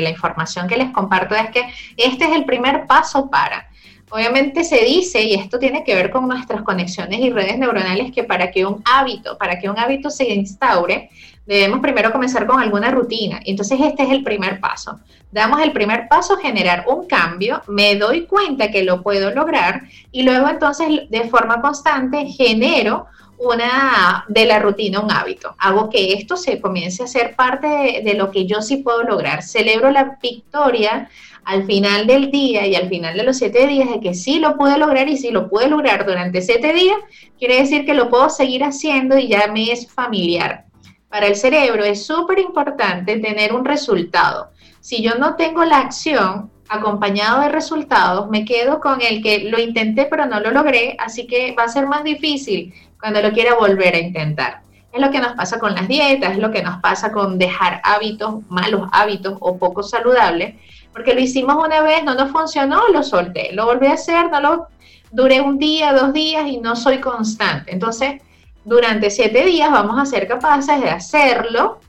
la 0.00 0.10
información 0.10 0.66
que 0.68 0.76
les 0.76 0.90
comparto 0.90 1.34
es 1.34 1.50
que 1.50 1.62
este 1.96 2.24
es 2.24 2.32
el 2.32 2.44
primer 2.44 2.86
paso 2.86 3.30
para. 3.30 3.68
Obviamente 4.10 4.62
se 4.62 4.84
dice, 4.84 5.22
y 5.22 5.34
esto 5.34 5.58
tiene 5.58 5.82
que 5.82 5.94
ver 5.94 6.10
con 6.10 6.28
nuestras 6.28 6.62
conexiones 6.62 7.18
y 7.20 7.30
redes 7.30 7.58
neuronales, 7.58 8.12
que 8.12 8.22
para 8.22 8.50
que 8.50 8.64
un 8.64 8.82
hábito, 8.84 9.36
para 9.38 9.58
que 9.58 9.68
un 9.68 9.78
hábito 9.78 10.08
se 10.08 10.32
instaure, 10.32 11.10
debemos 11.46 11.80
primero 11.80 12.12
comenzar 12.12 12.46
con 12.46 12.60
alguna 12.60 12.90
rutina. 12.90 13.40
Entonces 13.44 13.80
este 13.80 14.04
es 14.04 14.10
el 14.10 14.22
primer 14.22 14.60
paso. 14.60 15.00
Damos 15.32 15.60
el 15.62 15.72
primer 15.72 16.06
paso, 16.08 16.36
generar 16.36 16.84
un 16.86 17.06
cambio, 17.06 17.62
me 17.66 17.96
doy 17.96 18.26
cuenta 18.26 18.70
que 18.70 18.84
lo 18.84 19.02
puedo 19.02 19.32
lograr 19.32 19.82
y 20.12 20.22
luego 20.22 20.48
entonces 20.48 21.10
de 21.10 21.24
forma 21.28 21.60
constante 21.60 22.26
genero 22.26 23.06
una 23.38 24.24
de 24.28 24.46
la 24.46 24.58
rutina 24.58 25.00
un 25.00 25.10
hábito. 25.10 25.54
Hago 25.58 25.90
que 25.90 26.12
esto 26.14 26.36
se 26.36 26.60
comience 26.60 27.02
a 27.02 27.06
ser 27.06 27.34
parte 27.36 28.02
de, 28.04 28.14
lo 28.14 28.30
que 28.30 28.46
yo 28.46 28.62
sí 28.62 28.78
puedo 28.78 29.02
lograr. 29.02 29.42
Celebro 29.42 29.90
la 29.90 30.18
victoria 30.22 31.08
al 31.44 31.64
final 31.66 32.06
del 32.06 32.30
día 32.30 32.66
y 32.66 32.74
al 32.74 32.88
final 32.88 33.16
de 33.16 33.22
los 33.22 33.36
siete 33.36 33.66
días 33.66 33.90
de 33.90 34.00
que 34.00 34.14
sí 34.14 34.38
lo 34.38 34.56
pude 34.56 34.78
lograr 34.78 35.08
y 35.08 35.16
si 35.16 35.30
lo 35.30 35.48
pude 35.48 35.68
lograr 35.68 36.06
durante 36.06 36.40
siete 36.40 36.72
días, 36.72 36.96
quiere 37.38 37.56
decir 37.56 37.84
que 37.84 37.94
lo 37.94 38.08
puedo 38.08 38.30
seguir 38.30 38.64
haciendo 38.64 39.18
y 39.18 39.28
ya 39.28 39.48
me 39.48 39.70
es 39.70 39.90
familiar. 39.92 40.64
Para 41.08 41.26
el 41.26 41.36
cerebro 41.36 41.84
es 41.84 42.04
súper 42.04 42.38
importante 42.38 43.18
tener 43.18 43.52
un 43.52 43.64
resultado. 43.64 44.50
Si 44.80 45.02
yo 45.02 45.14
no 45.16 45.36
tengo 45.36 45.64
la 45.64 45.78
acción 45.78 46.50
acompañado 46.68 47.42
de 47.42 47.50
resultados, 47.50 48.28
me 48.30 48.44
quedo 48.44 48.80
con 48.80 49.00
el 49.00 49.22
que 49.22 49.44
lo 49.44 49.60
intenté 49.60 50.06
pero 50.06 50.26
no 50.26 50.40
lo 50.40 50.50
logré, 50.50 50.96
así 50.98 51.26
que 51.26 51.54
va 51.56 51.64
a 51.64 51.68
ser 51.68 51.86
más 51.86 52.04
difícil 52.04 52.72
cuando 53.04 53.20
lo 53.20 53.32
quiera 53.32 53.54
volver 53.56 53.94
a 53.96 53.98
intentar. 53.98 54.62
Es 54.90 54.98
lo 54.98 55.10
que 55.10 55.20
nos 55.20 55.34
pasa 55.34 55.58
con 55.58 55.74
las 55.74 55.86
dietas, 55.88 56.32
es 56.32 56.38
lo 56.38 56.50
que 56.50 56.62
nos 56.62 56.80
pasa 56.80 57.12
con 57.12 57.38
dejar 57.38 57.82
hábitos, 57.84 58.36
malos 58.48 58.88
hábitos 58.92 59.36
o 59.40 59.58
poco 59.58 59.82
saludables, 59.82 60.54
porque 60.90 61.12
lo 61.12 61.20
hicimos 61.20 61.54
una 61.62 61.82
vez, 61.82 62.02
no 62.02 62.14
nos 62.14 62.30
funcionó, 62.30 62.88
lo 62.88 63.02
solté, 63.02 63.52
lo 63.52 63.66
volví 63.66 63.88
a 63.88 63.92
hacer, 63.92 64.30
no 64.30 64.40
lo 64.40 64.68
duré 65.12 65.42
un 65.42 65.58
día, 65.58 65.92
dos 65.92 66.14
días 66.14 66.46
y 66.46 66.56
no 66.56 66.76
soy 66.76 66.98
constante. 66.98 67.74
Entonces, 67.74 68.22
durante 68.64 69.10
siete 69.10 69.44
días 69.44 69.70
vamos 69.70 70.00
a 70.00 70.06
ser 70.06 70.26
capaces 70.26 70.80
de 70.80 70.88
hacerlo, 70.88 71.80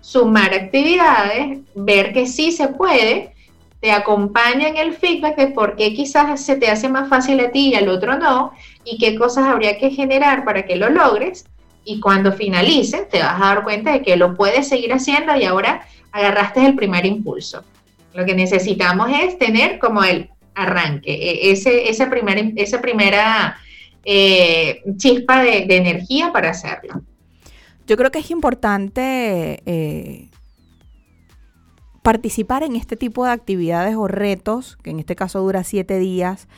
sumar 0.00 0.52
actividades, 0.52 1.60
ver 1.76 2.12
que 2.12 2.26
sí 2.26 2.50
se 2.50 2.66
puede, 2.66 3.32
te 3.80 3.92
acompaña 3.92 4.66
en 4.66 4.76
el 4.76 4.92
feedback 4.92 5.36
de 5.36 5.46
por 5.48 5.76
qué 5.76 5.94
quizás 5.94 6.40
se 6.40 6.56
te 6.56 6.68
hace 6.68 6.88
más 6.88 7.08
fácil 7.08 7.38
a 7.38 7.52
ti 7.52 7.68
y 7.68 7.74
al 7.76 7.88
otro 7.88 8.18
no, 8.18 8.52
y 8.90 8.98
qué 8.98 9.16
cosas 9.16 9.46
habría 9.46 9.78
que 9.78 9.90
generar 9.90 10.44
para 10.44 10.64
que 10.64 10.76
lo 10.76 10.88
logres. 10.90 11.44
Y 11.84 12.00
cuando 12.00 12.32
finalice, 12.32 13.06
te 13.10 13.20
vas 13.20 13.40
a 13.40 13.54
dar 13.54 13.64
cuenta 13.64 13.92
de 13.92 14.02
que 14.02 14.16
lo 14.16 14.36
puedes 14.36 14.68
seguir 14.68 14.92
haciendo 14.92 15.34
y 15.36 15.44
ahora 15.44 15.86
agarraste 16.12 16.64
el 16.64 16.74
primer 16.74 17.06
impulso. 17.06 17.64
Lo 18.14 18.24
que 18.24 18.34
necesitamos 18.34 19.10
es 19.22 19.38
tener 19.38 19.78
como 19.78 20.02
el 20.04 20.30
arranque, 20.54 21.12
e, 21.12 21.52
ese, 21.52 21.88
esa, 21.88 22.10
esa 22.56 22.80
primera 22.80 23.58
eh, 24.04 24.82
chispa 24.96 25.42
de, 25.42 25.66
energía 25.68 26.32
para 26.32 26.50
hacerlo. 26.50 27.02
Yo 27.86 27.96
creo 27.96 28.10
que 28.10 28.18
es 28.18 28.30
importante 28.30 29.62
eh, 29.64 30.28
participar 32.02 32.62
en 32.62 32.76
este 32.76 32.96
tipo 32.96 33.24
de 33.24 33.30
actividades 33.30 33.94
o 33.96 34.08
retos, 34.08 34.76
que 34.82 34.90
en 34.90 34.98
este 34.98 35.16
caso 35.16 35.40
dura 35.40 35.64
siete 35.64 35.98
días, 35.98 36.48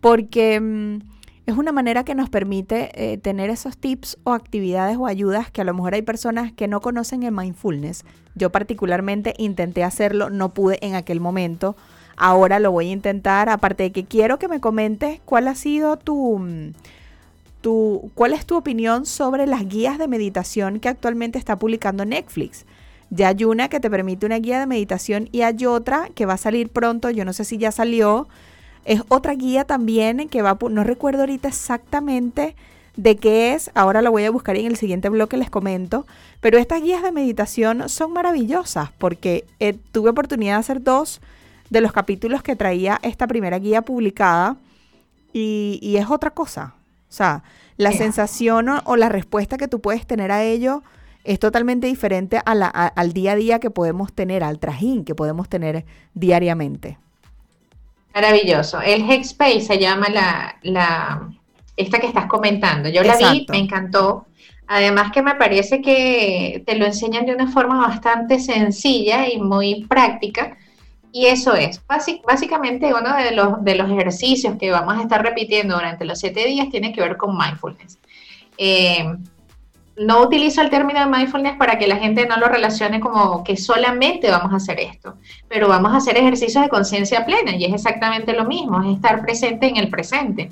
porque 0.00 0.60
mm, 0.60 1.11
es 1.46 1.56
una 1.56 1.72
manera 1.72 2.04
que 2.04 2.14
nos 2.14 2.30
permite 2.30 2.90
eh, 2.94 3.18
tener 3.18 3.50
esos 3.50 3.76
tips 3.76 4.16
o 4.22 4.32
actividades 4.32 4.96
o 4.96 5.06
ayudas 5.06 5.50
que 5.50 5.60
a 5.60 5.64
lo 5.64 5.74
mejor 5.74 5.94
hay 5.94 6.02
personas 6.02 6.52
que 6.52 6.68
no 6.68 6.80
conocen 6.80 7.24
el 7.24 7.32
mindfulness. 7.32 8.04
Yo 8.34 8.50
particularmente 8.50 9.34
intenté 9.38 9.82
hacerlo, 9.82 10.30
no 10.30 10.50
pude 10.50 10.78
en 10.86 10.94
aquel 10.94 11.20
momento. 11.20 11.76
Ahora 12.16 12.60
lo 12.60 12.70
voy 12.70 12.88
a 12.88 12.92
intentar, 12.92 13.48
aparte 13.48 13.84
de 13.84 13.92
que 13.92 14.04
quiero 14.04 14.38
que 14.38 14.46
me 14.46 14.60
comentes 14.60 15.20
cuál 15.24 15.48
ha 15.48 15.56
sido 15.56 15.96
tu, 15.96 16.38
mm, 16.38 16.74
tu 17.60 18.10
cuál 18.14 18.34
es 18.34 18.46
tu 18.46 18.56
opinión 18.56 19.04
sobre 19.04 19.46
las 19.46 19.66
guías 19.66 19.98
de 19.98 20.08
meditación 20.08 20.78
que 20.78 20.88
actualmente 20.88 21.38
está 21.38 21.58
publicando 21.58 22.04
Netflix. 22.04 22.66
Ya 23.10 23.28
hay 23.28 23.44
una 23.44 23.68
que 23.68 23.80
te 23.80 23.90
permite 23.90 24.26
una 24.26 24.38
guía 24.38 24.60
de 24.60 24.66
meditación 24.66 25.28
y 25.32 25.42
hay 25.42 25.66
otra 25.66 26.08
que 26.14 26.24
va 26.24 26.34
a 26.34 26.38
salir 26.38 26.68
pronto, 26.70 27.10
yo 27.10 27.24
no 27.24 27.32
sé 27.32 27.44
si 27.44 27.58
ya 27.58 27.72
salió. 27.72 28.28
Es 28.84 29.02
otra 29.08 29.34
guía 29.34 29.64
también 29.64 30.28
que 30.28 30.42
va, 30.42 30.58
no 30.70 30.84
recuerdo 30.84 31.20
ahorita 31.20 31.48
exactamente 31.48 32.56
de 32.96 33.16
qué 33.16 33.54
es, 33.54 33.70
ahora 33.74 34.02
lo 34.02 34.10
voy 34.10 34.24
a 34.24 34.30
buscar 34.30 34.56
en 34.56 34.66
el 34.66 34.76
siguiente 34.76 35.08
bloque 35.08 35.36
les 35.36 35.50
comento, 35.50 36.06
pero 36.40 36.58
estas 36.58 36.82
guías 36.82 37.02
de 37.02 37.12
meditación 37.12 37.88
son 37.88 38.12
maravillosas 38.12 38.90
porque 38.98 39.46
eh, 39.60 39.78
tuve 39.92 40.10
oportunidad 40.10 40.54
de 40.54 40.60
hacer 40.60 40.82
dos 40.82 41.20
de 41.70 41.80
los 41.80 41.92
capítulos 41.92 42.42
que 42.42 42.56
traía 42.56 42.98
esta 43.02 43.26
primera 43.26 43.58
guía 43.58 43.82
publicada 43.82 44.56
y, 45.32 45.94
es 45.96 46.10
otra 46.10 46.30
cosa. 46.30 46.74
O 47.08 47.14
sea, 47.14 47.42
la 47.78 47.92
sensación 47.92 48.68
o, 48.68 48.82
o, 48.84 48.96
la 48.96 49.08
respuesta 49.08 49.56
que 49.56 49.68
tú 49.68 49.80
puedes 49.80 50.06
tener 50.06 50.30
a 50.30 50.42
ello 50.42 50.82
es 51.24 51.38
totalmente 51.38 51.86
diferente 51.86 52.40
al 52.44 53.12
día 53.14 53.32
a 53.32 53.36
día 53.36 53.58
que 53.58 53.70
podemos 53.70 54.12
tener, 54.12 54.44
al 54.44 54.58
trajín 54.58 55.04
que 55.04 55.14
podemos 55.14 55.48
tener 55.48 55.86
diariamente. 56.12 56.98
Maravilloso. 58.14 58.80
El 58.80 59.08
Headspace 59.10 59.60
se 59.60 59.78
llama 59.78 60.08
la, 60.08 60.56
la 60.62 61.30
esta 61.76 61.98
que 61.98 62.06
estás 62.06 62.26
comentando. 62.26 62.88
Yo 62.88 63.02
la 63.02 63.16
vi, 63.16 63.46
me 63.50 63.58
encantó. 63.58 64.26
Además 64.66 65.12
que 65.12 65.22
me 65.22 65.34
parece 65.34 65.82
que 65.82 66.62
te 66.66 66.76
lo 66.76 66.86
enseñan 66.86 67.26
de 67.26 67.34
una 67.34 67.50
forma 67.50 67.86
bastante 67.86 68.38
sencilla 68.38 69.28
y 69.28 69.38
muy 69.38 69.84
práctica. 69.86 70.56
Y 71.14 71.26
eso 71.26 71.54
es, 71.54 71.82
básicamente 71.86 72.94
uno 72.94 73.14
de 73.14 73.32
los, 73.32 73.62
de 73.62 73.74
los 73.74 73.90
ejercicios 73.90 74.56
que 74.58 74.70
vamos 74.70 74.96
a 74.96 75.02
estar 75.02 75.22
repitiendo 75.22 75.74
durante 75.74 76.06
los 76.06 76.18
siete 76.18 76.46
días 76.46 76.70
tiene 76.70 76.92
que 76.92 77.02
ver 77.02 77.18
con 77.18 77.36
mindfulness. 77.36 77.98
Eh, 78.56 79.04
no 79.96 80.22
utilizo 80.22 80.62
el 80.62 80.70
término 80.70 81.00
de 81.00 81.06
mindfulness 81.06 81.56
para 81.56 81.78
que 81.78 81.86
la 81.86 81.96
gente 81.96 82.26
no 82.26 82.36
lo 82.36 82.48
relacione 82.48 83.00
como 83.00 83.44
que 83.44 83.56
solamente 83.56 84.30
vamos 84.30 84.52
a 84.52 84.56
hacer 84.56 84.80
esto, 84.80 85.14
pero 85.48 85.68
vamos 85.68 85.92
a 85.92 85.96
hacer 85.96 86.16
ejercicios 86.16 86.62
de 86.62 86.70
conciencia 86.70 87.24
plena 87.24 87.54
y 87.56 87.64
es 87.64 87.74
exactamente 87.74 88.32
lo 88.32 88.44
mismo, 88.44 88.82
es 88.82 88.96
estar 88.96 89.22
presente 89.22 89.66
en 89.66 89.76
el 89.76 89.88
presente. 89.88 90.50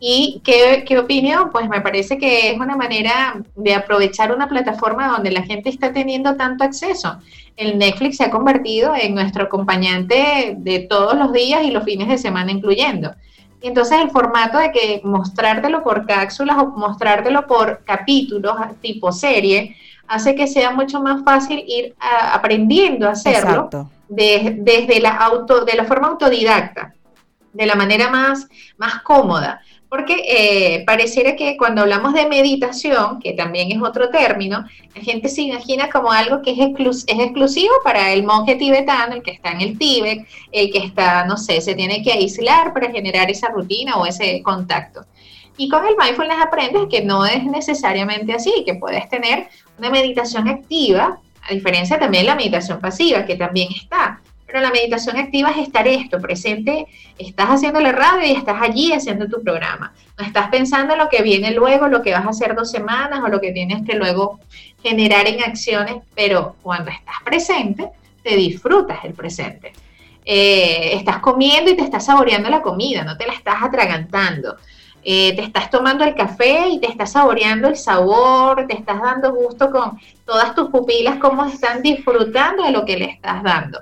¿Y 0.00 0.40
qué, 0.44 0.84
qué, 0.86 0.96
opinión? 0.96 1.50
Pues 1.50 1.68
me 1.68 1.80
parece 1.80 2.18
que 2.18 2.52
es 2.52 2.60
una 2.60 2.76
manera 2.76 3.42
de 3.56 3.74
aprovechar 3.74 4.32
una 4.32 4.48
plataforma 4.48 5.08
donde 5.08 5.32
la 5.32 5.42
gente 5.42 5.70
está 5.70 5.92
teniendo 5.92 6.36
tanto 6.36 6.62
acceso. 6.62 7.18
El 7.56 7.78
Netflix 7.78 8.18
se 8.18 8.24
ha 8.24 8.30
convertido 8.30 8.94
en 8.94 9.16
nuestro 9.16 9.44
acompañante 9.44 10.54
de 10.56 10.80
todos 10.80 11.18
los 11.18 11.32
días 11.32 11.64
y 11.64 11.72
los 11.72 11.82
fines 11.82 12.06
de 12.06 12.16
semana 12.16 12.52
incluyendo. 12.52 13.12
Entonces 13.60 13.98
el 14.00 14.10
formato 14.10 14.58
de 14.58 14.70
que 14.70 15.00
mostrártelo 15.04 15.82
por 15.82 16.06
cápsulas 16.06 16.56
o 16.58 16.66
mostrártelo 16.66 17.46
por 17.46 17.82
capítulos 17.84 18.54
tipo 18.80 19.10
serie 19.10 19.76
hace 20.06 20.34
que 20.34 20.46
sea 20.46 20.70
mucho 20.70 21.02
más 21.02 21.22
fácil 21.24 21.62
ir 21.66 21.94
aprendiendo 21.98 23.08
a 23.08 23.12
hacerlo 23.12 23.68
desde 24.08 25.00
la 25.00 25.16
auto, 25.16 25.64
de 25.64 25.74
la 25.74 25.84
forma 25.84 26.08
autodidacta, 26.08 26.94
de 27.52 27.66
la 27.66 27.74
manera 27.74 28.08
más, 28.08 28.48
más 28.78 29.02
cómoda. 29.02 29.60
Porque 29.88 30.22
eh, 30.26 30.84
pareciera 30.84 31.34
que 31.34 31.56
cuando 31.56 31.80
hablamos 31.80 32.12
de 32.12 32.28
meditación, 32.28 33.20
que 33.20 33.32
también 33.32 33.72
es 33.72 33.80
otro 33.80 34.10
término, 34.10 34.66
la 34.94 35.02
gente 35.02 35.28
se 35.28 35.42
imagina 35.42 35.88
como 35.88 36.12
algo 36.12 36.42
que 36.42 36.50
es, 36.50 37.04
es 37.06 37.18
exclusivo 37.18 37.72
para 37.82 38.12
el 38.12 38.22
monje 38.22 38.56
tibetano, 38.56 39.14
el 39.14 39.22
que 39.22 39.30
está 39.30 39.52
en 39.52 39.62
el 39.62 39.78
Tíbet, 39.78 40.26
el 40.52 40.70
que 40.70 40.78
está, 40.78 41.24
no 41.24 41.38
sé, 41.38 41.62
se 41.62 41.74
tiene 41.74 42.02
que 42.02 42.12
aislar 42.12 42.74
para 42.74 42.90
generar 42.90 43.30
esa 43.30 43.48
rutina 43.48 43.96
o 43.96 44.04
ese 44.04 44.42
contacto. 44.42 45.06
Y 45.56 45.68
con 45.68 45.84
el 45.86 45.96
mindfulness 45.96 46.40
aprendes 46.40 46.82
que 46.88 47.02
no 47.02 47.26
es 47.26 47.42
necesariamente 47.44 48.32
así, 48.32 48.62
que 48.64 48.74
puedes 48.74 49.08
tener 49.08 49.48
una 49.78 49.90
meditación 49.90 50.48
activa, 50.48 51.18
a 51.48 51.54
diferencia 51.54 51.98
también 51.98 52.24
de 52.24 52.28
la 52.28 52.36
meditación 52.36 52.78
pasiva, 52.78 53.24
que 53.24 53.36
también 53.36 53.68
está. 53.72 54.20
Pero 54.48 54.62
la 54.62 54.70
meditación 54.70 55.18
activa 55.18 55.50
es 55.50 55.58
estar 55.58 55.86
esto, 55.86 56.22
presente, 56.22 56.86
estás 57.18 57.48
haciendo 57.48 57.80
la 57.80 57.92
radio 57.92 58.26
y 58.26 58.32
estás 58.32 58.56
allí 58.62 58.94
haciendo 58.94 59.28
tu 59.28 59.42
programa. 59.42 59.92
No 60.18 60.24
estás 60.24 60.48
pensando 60.48 60.94
en 60.94 61.00
lo 61.00 61.10
que 61.10 61.22
viene 61.22 61.50
luego, 61.50 61.86
lo 61.86 62.00
que 62.00 62.14
vas 62.14 62.24
a 62.24 62.30
hacer 62.30 62.54
dos 62.54 62.70
semanas 62.70 63.20
o 63.22 63.28
lo 63.28 63.42
que 63.42 63.52
tienes 63.52 63.86
que 63.86 63.94
luego 63.94 64.40
generar 64.82 65.28
en 65.28 65.42
acciones, 65.42 65.96
pero 66.14 66.56
cuando 66.62 66.90
estás 66.90 67.16
presente, 67.26 67.90
te 68.22 68.36
disfrutas 68.36 69.04
el 69.04 69.12
presente. 69.12 69.74
Eh, 70.24 70.94
estás 70.94 71.18
comiendo 71.18 71.70
y 71.70 71.76
te 71.76 71.82
estás 71.82 72.06
saboreando 72.06 72.48
la 72.48 72.62
comida, 72.62 73.04
no 73.04 73.18
te 73.18 73.26
la 73.26 73.34
estás 73.34 73.62
atragantando. 73.62 74.56
Eh, 75.04 75.36
te 75.36 75.42
estás 75.42 75.70
tomando 75.70 76.04
el 76.04 76.14
café 76.14 76.68
y 76.70 76.80
te 76.80 76.88
estás 76.88 77.12
saboreando 77.12 77.68
el 77.68 77.76
sabor, 77.76 78.66
te 78.66 78.74
estás 78.74 79.00
dando 79.00 79.34
gusto 79.34 79.70
con 79.70 79.98
todas 80.24 80.54
tus 80.54 80.70
pupilas, 80.70 81.18
cómo 81.18 81.44
están 81.44 81.82
disfrutando 81.82 82.64
de 82.64 82.72
lo 82.72 82.86
que 82.86 82.96
le 82.96 83.04
estás 83.04 83.42
dando. 83.42 83.78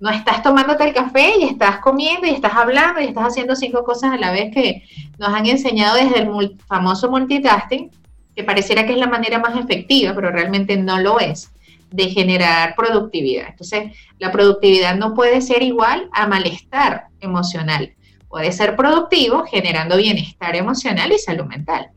No 0.00 0.10
estás 0.10 0.42
tomándote 0.42 0.84
el 0.84 0.94
café 0.94 1.34
y 1.40 1.44
estás 1.44 1.78
comiendo 1.78 2.26
y 2.26 2.30
estás 2.30 2.54
hablando 2.54 3.00
y 3.00 3.04
estás 3.04 3.28
haciendo 3.28 3.54
cinco 3.56 3.84
cosas 3.84 4.12
a 4.12 4.16
la 4.16 4.32
vez 4.32 4.52
que 4.52 4.82
nos 5.18 5.28
han 5.30 5.46
enseñado 5.46 5.96
desde 5.96 6.20
el 6.20 6.58
famoso 6.66 7.10
multitasking, 7.10 7.90
que 8.34 8.44
pareciera 8.44 8.84
que 8.84 8.92
es 8.92 8.98
la 8.98 9.06
manera 9.06 9.38
más 9.38 9.56
efectiva, 9.56 10.14
pero 10.14 10.30
realmente 10.30 10.76
no 10.76 10.98
lo 10.98 11.20
es, 11.20 11.50
de 11.90 12.10
generar 12.10 12.74
productividad. 12.74 13.48
Entonces, 13.50 13.92
la 14.18 14.32
productividad 14.32 14.96
no 14.96 15.14
puede 15.14 15.40
ser 15.40 15.62
igual 15.62 16.08
a 16.12 16.26
malestar 16.26 17.06
emocional. 17.20 17.94
Puede 18.28 18.50
ser 18.50 18.74
productivo 18.74 19.44
generando 19.44 19.96
bienestar 19.96 20.56
emocional 20.56 21.12
y 21.12 21.18
salud 21.18 21.44
mental. 21.44 21.90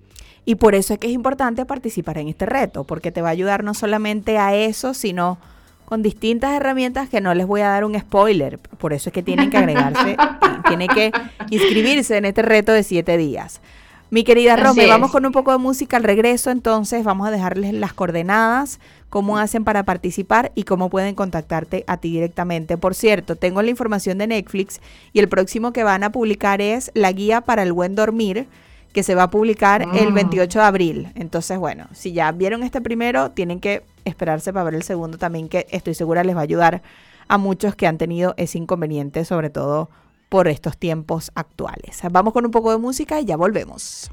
Y 0.45 0.55
por 0.55 0.75
eso 0.75 0.93
es 0.93 0.99
que 0.99 1.07
es 1.07 1.13
importante 1.13 1.65
participar 1.65 2.19
en 2.19 2.29
este 2.29 2.45
reto, 2.45 2.83
porque 2.86 3.12
te 3.12 3.21
va 3.21 3.29
a 3.29 3.31
ayudar 3.31 3.63
no 3.63 3.73
solamente 3.73 4.38
a 4.38 4.55
eso, 4.55 4.93
sino 4.93 5.39
con 5.88 6.04
distintas 6.04 6.52
herramientas 6.52 7.08
que 7.08 7.21
no 7.21 7.34
les 7.34 7.47
voy 7.47 7.62
a 7.62 7.69
dar 7.69 7.86
un 7.86 7.97
spoiler. 7.97 8.60
Por 8.60 8.91
eso 8.91 9.08
es 9.08 9.13
que 9.13 9.23
tienen 9.23 9.50
que 9.50 9.56
agregarse, 9.56 10.17
tienen 10.67 10.89
que 10.89 11.13
inscribirse 11.50 12.17
en 12.17 12.26
este 12.26 12.41
reto 12.41 12.73
de 12.73 12.84
siete 12.84 13.15
días. 13.15 13.62
Mi 14.10 14.26
querida 14.26 14.58
Romy, 14.58 14.86
vamos 14.86 15.12
con 15.12 15.26
un 15.26 15.32
poco 15.32 15.54
de 15.54 15.60
música 15.60 15.95
al 15.95 16.04
regreso, 16.04 16.52
entonces 16.52 17.06
vamos 17.06 17.26
a 17.26 17.32
dejarles 17.32 17.73
las 17.73 17.93
coordenadas, 17.93 18.82
cómo 19.10 19.38
hacen 19.38 19.63
para 19.63 19.84
participar 19.84 20.52
y 20.56 20.63
cómo 20.63 20.89
pueden 20.89 21.15
contactarte 21.15 21.86
a 21.88 21.95
ti 21.95 22.12
directamente. 22.12 22.78
Por 22.78 22.93
cierto, 22.93 23.38
tengo 23.38 23.62
la 23.62 23.69
información 23.69 24.17
de 24.17 24.28
Netflix 24.28 24.82
y 25.13 25.19
el 25.19 25.30
próximo 25.30 25.71
que 25.71 25.86
van 25.86 26.04
a 26.04 26.12
publicar 26.12 26.60
es 26.60 26.91
la 26.95 27.13
guía 27.13 27.39
para 27.39 27.63
el 27.63 27.71
buen 27.71 27.95
dormir 27.95 28.47
que 28.91 29.04
se 29.04 29.15
va 29.15 29.23
a 29.23 29.30
publicar 29.30 29.88
el 29.93 30.12
28 30.12 30.58
mm. 30.58 30.62
de 30.62 30.67
abril. 30.67 31.08
Entonces, 31.15 31.58
bueno, 31.58 31.88
si 31.93 32.12
ya 32.12 32.32
vieron 32.34 32.63
este 32.63 32.82
primero, 32.82 33.32
tienen 33.32 33.62
que 33.62 33.84
esperarse 34.07 34.53
para 34.53 34.65
ver 34.65 34.75
el 34.75 34.83
segundo 34.83 35.17
también, 35.17 35.49
que 35.49 35.67
estoy 35.69 35.93
segura 35.93 36.23
les 36.23 36.35
va 36.35 36.41
a 36.41 36.43
ayudar 36.43 36.81
a 37.27 37.37
muchos 37.37 37.75
que 37.75 37.87
han 37.87 37.97
tenido 37.97 38.33
ese 38.37 38.57
inconveniente, 38.57 39.25
sobre 39.25 39.49
todo 39.49 39.89
por 40.29 40.47
estos 40.47 40.77
tiempos 40.77 41.31
actuales. 41.35 42.01
Vamos 42.11 42.33
con 42.33 42.45
un 42.45 42.51
poco 42.51 42.71
de 42.71 42.77
música 42.77 43.19
y 43.19 43.25
ya 43.25 43.37
volvemos. 43.37 44.09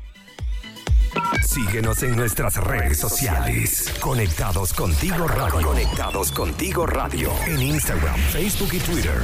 Síguenos 1.43 2.03
en 2.03 2.17
nuestras 2.17 2.57
redes 2.57 2.99
sociales. 2.99 3.95
Conectados 4.01 4.73
contigo 4.73 5.29
radio. 5.29 5.69
Conectados 5.69 6.33
contigo 6.33 6.87
radio. 6.87 7.31
En 7.47 7.63
Instagram, 7.63 8.17
Facebook 8.17 8.71
y 8.73 8.79
Twitter. 8.79 9.21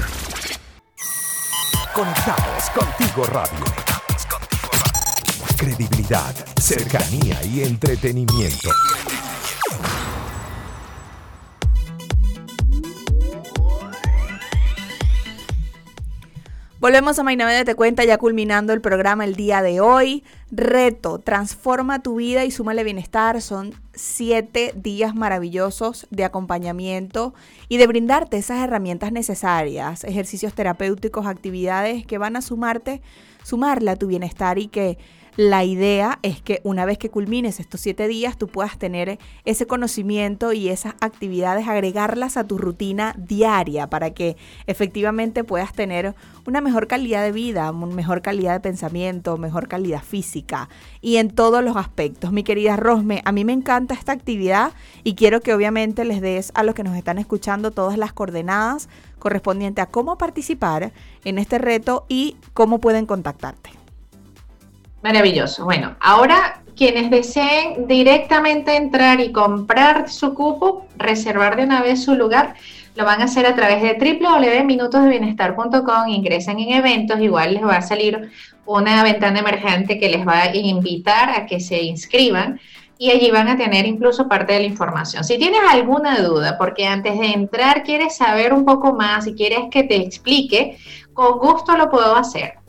Conectados 1.92 2.70
contigo 2.70 3.24
radio 3.24 3.90
credibilidad, 5.60 6.34
cercanía 6.58 7.38
y 7.44 7.62
entretenimiento. 7.62 8.70
Volvemos 16.80 17.18
a 17.18 17.22
Mainaveda 17.22 17.62
Te 17.62 17.74
Cuenta, 17.74 18.04
ya 18.04 18.16
culminando 18.16 18.72
el 18.72 18.80
programa 18.80 19.26
el 19.26 19.36
día 19.36 19.60
de 19.60 19.82
hoy. 19.82 20.24
Reto, 20.50 21.18
transforma 21.18 22.02
tu 22.02 22.14
vida 22.14 22.46
y 22.46 22.50
súmale 22.50 22.84
bienestar. 22.84 23.42
Son 23.42 23.74
siete 23.92 24.72
días 24.74 25.14
maravillosos 25.14 26.06
de 26.08 26.24
acompañamiento 26.24 27.34
y 27.68 27.76
de 27.76 27.86
brindarte 27.86 28.38
esas 28.38 28.60
herramientas 28.60 29.12
necesarias, 29.12 30.04
ejercicios 30.04 30.54
terapéuticos, 30.54 31.26
actividades 31.26 32.06
que 32.06 32.16
van 32.16 32.34
a 32.36 32.40
sumarte, 32.40 33.02
sumarle 33.44 33.90
a 33.90 33.96
tu 33.96 34.06
bienestar 34.06 34.58
y 34.58 34.68
que 34.68 34.96
la 35.36 35.64
idea 35.64 36.18
es 36.22 36.42
que 36.42 36.60
una 36.64 36.84
vez 36.84 36.98
que 36.98 37.10
culmines 37.10 37.60
estos 37.60 37.80
siete 37.80 38.08
días, 38.08 38.36
tú 38.36 38.48
puedas 38.48 38.78
tener 38.78 39.18
ese 39.44 39.66
conocimiento 39.66 40.52
y 40.52 40.68
esas 40.68 40.94
actividades, 41.00 41.68
agregarlas 41.68 42.36
a 42.36 42.44
tu 42.44 42.58
rutina 42.58 43.14
diaria 43.16 43.88
para 43.88 44.10
que 44.10 44.36
efectivamente 44.66 45.44
puedas 45.44 45.72
tener 45.72 46.14
una 46.46 46.60
mejor 46.60 46.88
calidad 46.88 47.22
de 47.22 47.32
vida, 47.32 47.70
una 47.70 47.94
mejor 47.94 48.22
calidad 48.22 48.54
de 48.54 48.60
pensamiento, 48.60 49.38
mejor 49.38 49.68
calidad 49.68 50.02
física 50.02 50.68
y 51.00 51.16
en 51.16 51.30
todos 51.30 51.62
los 51.62 51.76
aspectos. 51.76 52.32
Mi 52.32 52.42
querida 52.42 52.76
Rosme, 52.76 53.22
a 53.24 53.32
mí 53.32 53.44
me 53.44 53.52
encanta 53.52 53.94
esta 53.94 54.12
actividad 54.12 54.72
y 55.04 55.14
quiero 55.14 55.40
que 55.40 55.54
obviamente 55.54 56.04
les 56.04 56.20
des 56.20 56.50
a 56.54 56.62
los 56.62 56.74
que 56.74 56.82
nos 56.82 56.96
están 56.96 57.18
escuchando 57.18 57.70
todas 57.70 57.96
las 57.96 58.12
coordenadas 58.12 58.88
correspondientes 59.18 59.82
a 59.82 59.86
cómo 59.86 60.18
participar 60.18 60.92
en 61.24 61.38
este 61.38 61.58
reto 61.58 62.04
y 62.08 62.36
cómo 62.52 62.78
pueden 62.78 63.06
contactarte. 63.06 63.79
Maravilloso. 65.02 65.64
Bueno, 65.64 65.96
ahora 66.00 66.62
quienes 66.76 67.10
deseen 67.10 67.86
directamente 67.86 68.76
entrar 68.76 69.20
y 69.20 69.32
comprar 69.32 70.08
su 70.08 70.32
cupo, 70.34 70.86
reservar 70.96 71.56
de 71.56 71.64
una 71.64 71.82
vez 71.82 72.04
su 72.04 72.14
lugar, 72.14 72.54
lo 72.94 73.04
van 73.04 73.20
a 73.20 73.24
hacer 73.24 73.44
a 73.46 73.54
través 73.54 73.82
de 73.82 73.94
www.minutosdebienestar.com, 73.94 76.08
ingresen 76.08 76.58
en 76.58 76.72
eventos, 76.72 77.20
igual 77.20 77.52
les 77.54 77.64
va 77.64 77.76
a 77.76 77.82
salir 77.82 78.30
una 78.66 79.02
ventana 79.02 79.40
emergente 79.40 79.98
que 79.98 80.08
les 80.08 80.26
va 80.26 80.42
a 80.42 80.56
invitar 80.56 81.28
a 81.30 81.44
que 81.46 81.60
se 81.60 81.82
inscriban 81.82 82.58
y 82.98 83.10
allí 83.10 83.30
van 83.30 83.48
a 83.48 83.56
tener 83.56 83.86
incluso 83.86 84.28
parte 84.28 84.52
de 84.52 84.60
la 84.60 84.66
información. 84.66 85.24
Si 85.24 85.38
tienes 85.38 85.60
alguna 85.70 86.20
duda, 86.20 86.58
porque 86.58 86.86
antes 86.86 87.18
de 87.18 87.32
entrar 87.32 87.82
quieres 87.82 88.16
saber 88.16 88.52
un 88.52 88.66
poco 88.66 88.94
más 88.94 89.26
y 89.26 89.34
quieres 89.34 89.64
que 89.70 89.84
te 89.84 89.96
explique, 89.96 90.76
con 91.14 91.38
gusto 91.38 91.74
lo 91.76 91.90
puedo 91.90 92.14
hacer 92.14 92.59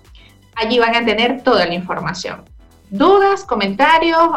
Allí 0.55 0.79
van 0.79 0.95
a 0.95 1.05
tener 1.05 1.43
toda 1.43 1.67
la 1.67 1.75
información. 1.75 2.45
Dudas, 2.91 3.45
comentarios, 3.45 4.29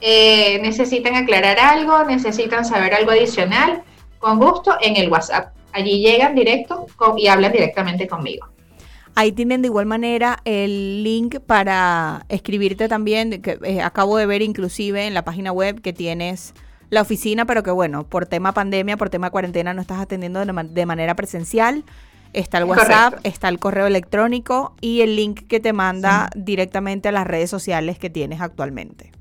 eh, 0.00 0.60
necesitan 0.62 1.16
aclarar 1.16 1.58
algo, 1.58 2.04
necesitan 2.04 2.64
saber 2.64 2.94
algo 2.94 3.10
adicional, 3.10 3.82
con 4.18 4.38
gusto 4.38 4.76
en 4.80 4.96
el 4.96 5.10
WhatsApp 5.10 5.54
allí 5.74 6.00
llegan 6.00 6.34
directo 6.34 6.86
y 7.18 7.26
hablan 7.26 7.52
directamente 7.52 8.06
conmigo. 8.06 8.46
Ahí 9.16 9.30
tienen 9.32 9.62
de 9.62 9.68
igual 9.68 9.86
manera 9.86 10.40
el 10.44 11.04
link 11.04 11.38
para 11.40 12.24
escribirte 12.28 12.88
también, 12.88 13.42
que 13.42 13.58
eh, 13.62 13.82
acabo 13.82 14.16
de 14.16 14.26
ver 14.26 14.42
inclusive 14.42 15.06
en 15.06 15.14
la 15.14 15.24
página 15.24 15.52
web 15.52 15.80
que 15.82 15.92
tienes 15.92 16.54
la 16.90 17.02
oficina, 17.02 17.44
pero 17.44 17.62
que 17.62 17.70
bueno, 17.70 18.08
por 18.08 18.26
tema 18.26 18.52
pandemia, 18.52 18.96
por 18.96 19.10
tema 19.10 19.30
cuarentena 19.30 19.72
no 19.74 19.80
estás 19.80 20.00
atendiendo 20.00 20.44
de, 20.44 20.86
manera 20.86 21.14
presencial. 21.14 21.84
Está 22.34 22.58
el 22.58 22.64
WhatsApp, 22.64 23.14
está 23.22 23.48
el 23.48 23.58
correo 23.58 23.86
electrónico 23.86 24.74
y 24.80 25.00
el 25.00 25.16
link 25.16 25.46
que 25.46 25.60
te 25.60 25.72
manda 25.72 26.28
directamente 26.34 27.08
a 27.08 27.12
las 27.12 27.26
redes 27.26 27.48
sociales 27.48 27.98
que 27.98 28.10
tienes 28.10 28.40
actualmente. 28.40 29.12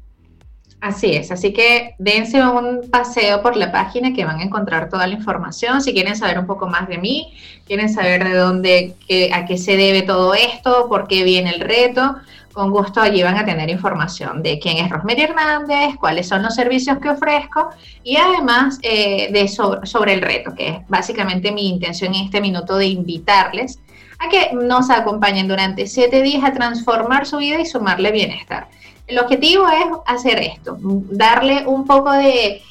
Así 0.82 1.16
es, 1.16 1.32
así 1.32 1.54
que 1.54 1.96
dense 1.98 2.46
un 2.46 2.90
paseo 2.92 3.42
por 3.42 3.56
la 3.56 3.72
página 3.72 4.12
que 4.12 4.26
van 4.26 4.40
a 4.40 4.44
encontrar 4.44 4.90
toda 4.90 5.08
la 5.08 5.14
información. 5.14 5.82
Si 5.82 5.94
quieren 5.94 6.18
saber 6.18 6.38
un 6.38 6.46
poco 6.46 6.68
más 6.68 6.90
de 6.90 6.98
mí, 6.98 7.34
quieren 7.66 7.88
saber 7.88 8.26
de 8.26 8.34
dónde, 8.34 8.96
a 9.32 9.46
qué 9.46 9.58
se 9.58 9.78
debe 9.78 10.02
todo 10.02 10.34
esto, 10.34 10.88
por 10.90 11.08
qué 11.08 11.24
viene 11.24 11.52
el 11.52 11.62
reto, 11.62 12.18
con 12.54 12.72
gusto 12.72 13.02
allí 13.02 13.24
van 13.24 13.38
a 13.38 13.46
tener 13.46 13.70
información 13.70 14.42
de 14.44 14.60
quién 14.60 14.78
es 14.78 14.90
Rosemary 14.90 15.24
Hernández, 15.24 15.96
cuáles 16.00 16.28
son 16.28 16.44
los 16.44 16.56
servicios 16.56 17.00
que 17.00 17.10
ofrezco 17.10 17.70
y 18.04 18.16
además 18.16 18.80
eh, 18.84 19.30
de 19.32 19.48
sobre 19.48 20.14
el 20.14 20.22
reto, 20.22 20.54
que 20.56 20.68
es 20.70 20.78
básicamente 20.88 21.52
mi 21.52 21.68
intención 21.68 22.14
en 22.14 22.26
este 22.26 22.40
minuto 22.40 22.78
de 22.78 22.86
invitarles 22.86 23.80
a 24.20 24.30
que 24.30 24.54
nos 24.54 24.90
acompañen 24.90 25.48
durante 25.48 25.88
siete 25.88 26.22
días 26.22 26.44
a 26.44 26.54
transformar 26.54 27.26
su 27.26 27.38
vida 27.38 27.60
y 27.60 27.66
sumarle 27.66 28.12
bienestar. 28.12 28.68
El 29.08 29.20
objetivo 29.20 29.68
es 29.68 29.86
hacer 30.06 30.40
esto, 30.40 30.78
darle 30.80 31.66
un 31.68 31.86
poco 31.86 32.12
de, 32.12 32.62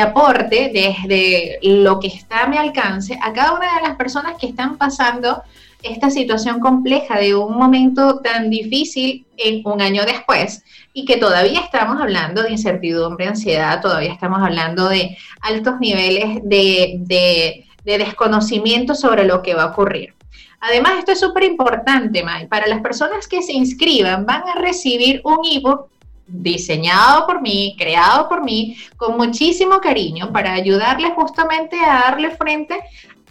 aporte 0.00 0.70
desde 0.72 1.58
lo 1.62 2.00
que 2.00 2.08
está 2.08 2.44
a 2.44 2.48
mi 2.48 2.56
alcance 2.56 3.18
a 3.22 3.32
cada 3.32 3.52
una 3.52 3.76
de 3.76 3.82
las 3.86 3.96
personas 3.96 4.36
que 4.40 4.48
están 4.48 4.76
pasando 4.76 5.42
esta 5.84 6.10
situación 6.10 6.60
compleja 6.60 7.18
de 7.18 7.34
un 7.34 7.56
momento 7.56 8.20
tan 8.20 8.50
difícil 8.50 9.26
en 9.36 9.62
un 9.64 9.80
año 9.80 10.04
después 10.04 10.64
y 10.92 11.04
que 11.04 11.18
todavía 11.18 11.60
estamos 11.60 12.00
hablando 12.00 12.42
de 12.42 12.52
incertidumbre, 12.52 13.26
ansiedad, 13.26 13.80
todavía 13.80 14.12
estamos 14.12 14.40
hablando 14.42 14.88
de 14.88 15.16
altos 15.40 15.74
niveles 15.80 16.40
de, 16.42 17.64
de 17.84 17.98
desconocimiento 17.98 18.94
sobre 18.94 19.24
lo 19.24 19.42
que 19.42 19.54
va 19.54 19.64
a 19.64 19.66
ocurrir. 19.66 20.14
Además, 20.60 20.94
esto 20.98 21.12
es 21.12 21.20
súper 21.20 21.44
importante, 21.44 22.22
May. 22.22 22.46
Para 22.46 22.66
las 22.66 22.80
personas 22.80 23.28
que 23.28 23.42
se 23.42 23.52
inscriban, 23.52 24.24
van 24.24 24.44
a 24.48 24.60
recibir 24.60 25.20
un 25.22 25.40
ebook 25.44 25.88
diseñado 26.26 27.26
por 27.26 27.42
mí, 27.42 27.76
creado 27.78 28.28
por 28.28 28.42
mí, 28.42 28.76
con 28.96 29.16
muchísimo 29.16 29.80
cariño 29.80 30.32
para 30.32 30.54
ayudarles 30.54 31.12
justamente 31.14 31.78
a 31.78 32.00
darle 32.04 32.30
frente 32.30 32.80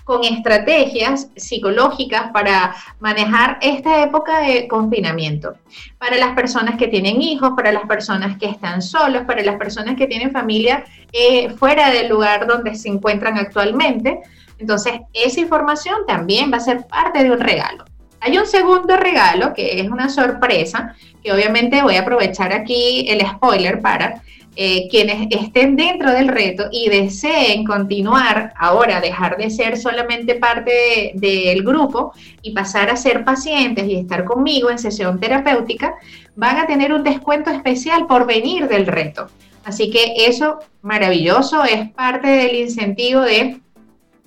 con 0.03 0.23
estrategias 0.23 1.29
psicológicas 1.35 2.31
para 2.31 2.75
manejar 2.99 3.57
esta 3.61 4.03
época 4.03 4.39
de 4.39 4.67
confinamiento. 4.67 5.55
Para 5.97 6.17
las 6.17 6.35
personas 6.35 6.77
que 6.77 6.87
tienen 6.87 7.21
hijos, 7.21 7.51
para 7.55 7.71
las 7.71 7.83
personas 7.87 8.37
que 8.37 8.47
están 8.47 8.81
solos, 8.81 9.23
para 9.25 9.43
las 9.43 9.55
personas 9.55 9.95
que 9.95 10.07
tienen 10.07 10.31
familia 10.31 10.83
eh, 11.11 11.49
fuera 11.51 11.89
del 11.89 12.09
lugar 12.09 12.47
donde 12.47 12.75
se 12.75 12.89
encuentran 12.89 13.37
actualmente, 13.37 14.21
entonces, 14.63 14.93
esa 15.13 15.41
información 15.41 16.05
también 16.07 16.51
va 16.51 16.57
a 16.57 16.61
ser 16.61 16.87
parte 16.87 17.23
de 17.23 17.31
un 17.31 17.39
regalo. 17.39 17.83
Hay 18.21 18.37
un 18.37 18.45
segundo 18.45 18.95
regalo 18.95 19.53
que 19.53 19.81
es 19.81 19.89
una 19.89 20.07
sorpresa, 20.07 20.95
que 21.21 21.33
obviamente 21.33 21.83
voy 21.83 21.97
a 21.97 22.01
aprovechar 22.01 22.53
aquí 22.53 23.05
el 23.09 23.27
spoiler 23.27 23.81
para 23.81 24.21
eh, 24.55 24.87
quienes 24.89 25.27
estén 25.31 25.75
dentro 25.75 26.11
del 26.11 26.27
reto 26.27 26.65
y 26.71 26.87
deseen 26.89 27.65
continuar 27.65 28.53
ahora, 28.57 29.01
dejar 29.01 29.37
de 29.37 29.49
ser 29.49 29.77
solamente 29.77 30.35
parte 30.35 31.11
del 31.15 31.63
grupo 31.63 32.13
y 32.41 32.51
pasar 32.51 32.89
a 32.89 32.95
ser 32.95 33.23
pacientes 33.23 33.87
y 33.87 33.95
estar 33.95 34.25
conmigo 34.25 34.69
en 34.69 34.77
sesión 34.77 35.19
terapéutica, 35.19 35.95
van 36.35 36.57
a 36.57 36.67
tener 36.67 36.93
un 36.93 37.03
descuento 37.03 37.49
especial 37.49 38.05
por 38.05 38.27
venir 38.27 38.67
del 38.67 38.85
reto. 38.85 39.27
Así 39.65 39.89
que 39.89 40.13
eso 40.17 40.59
maravilloso 40.81 41.63
es 41.63 41.89
parte 41.91 42.27
del 42.27 42.55
incentivo 42.55 43.21
de 43.21 43.59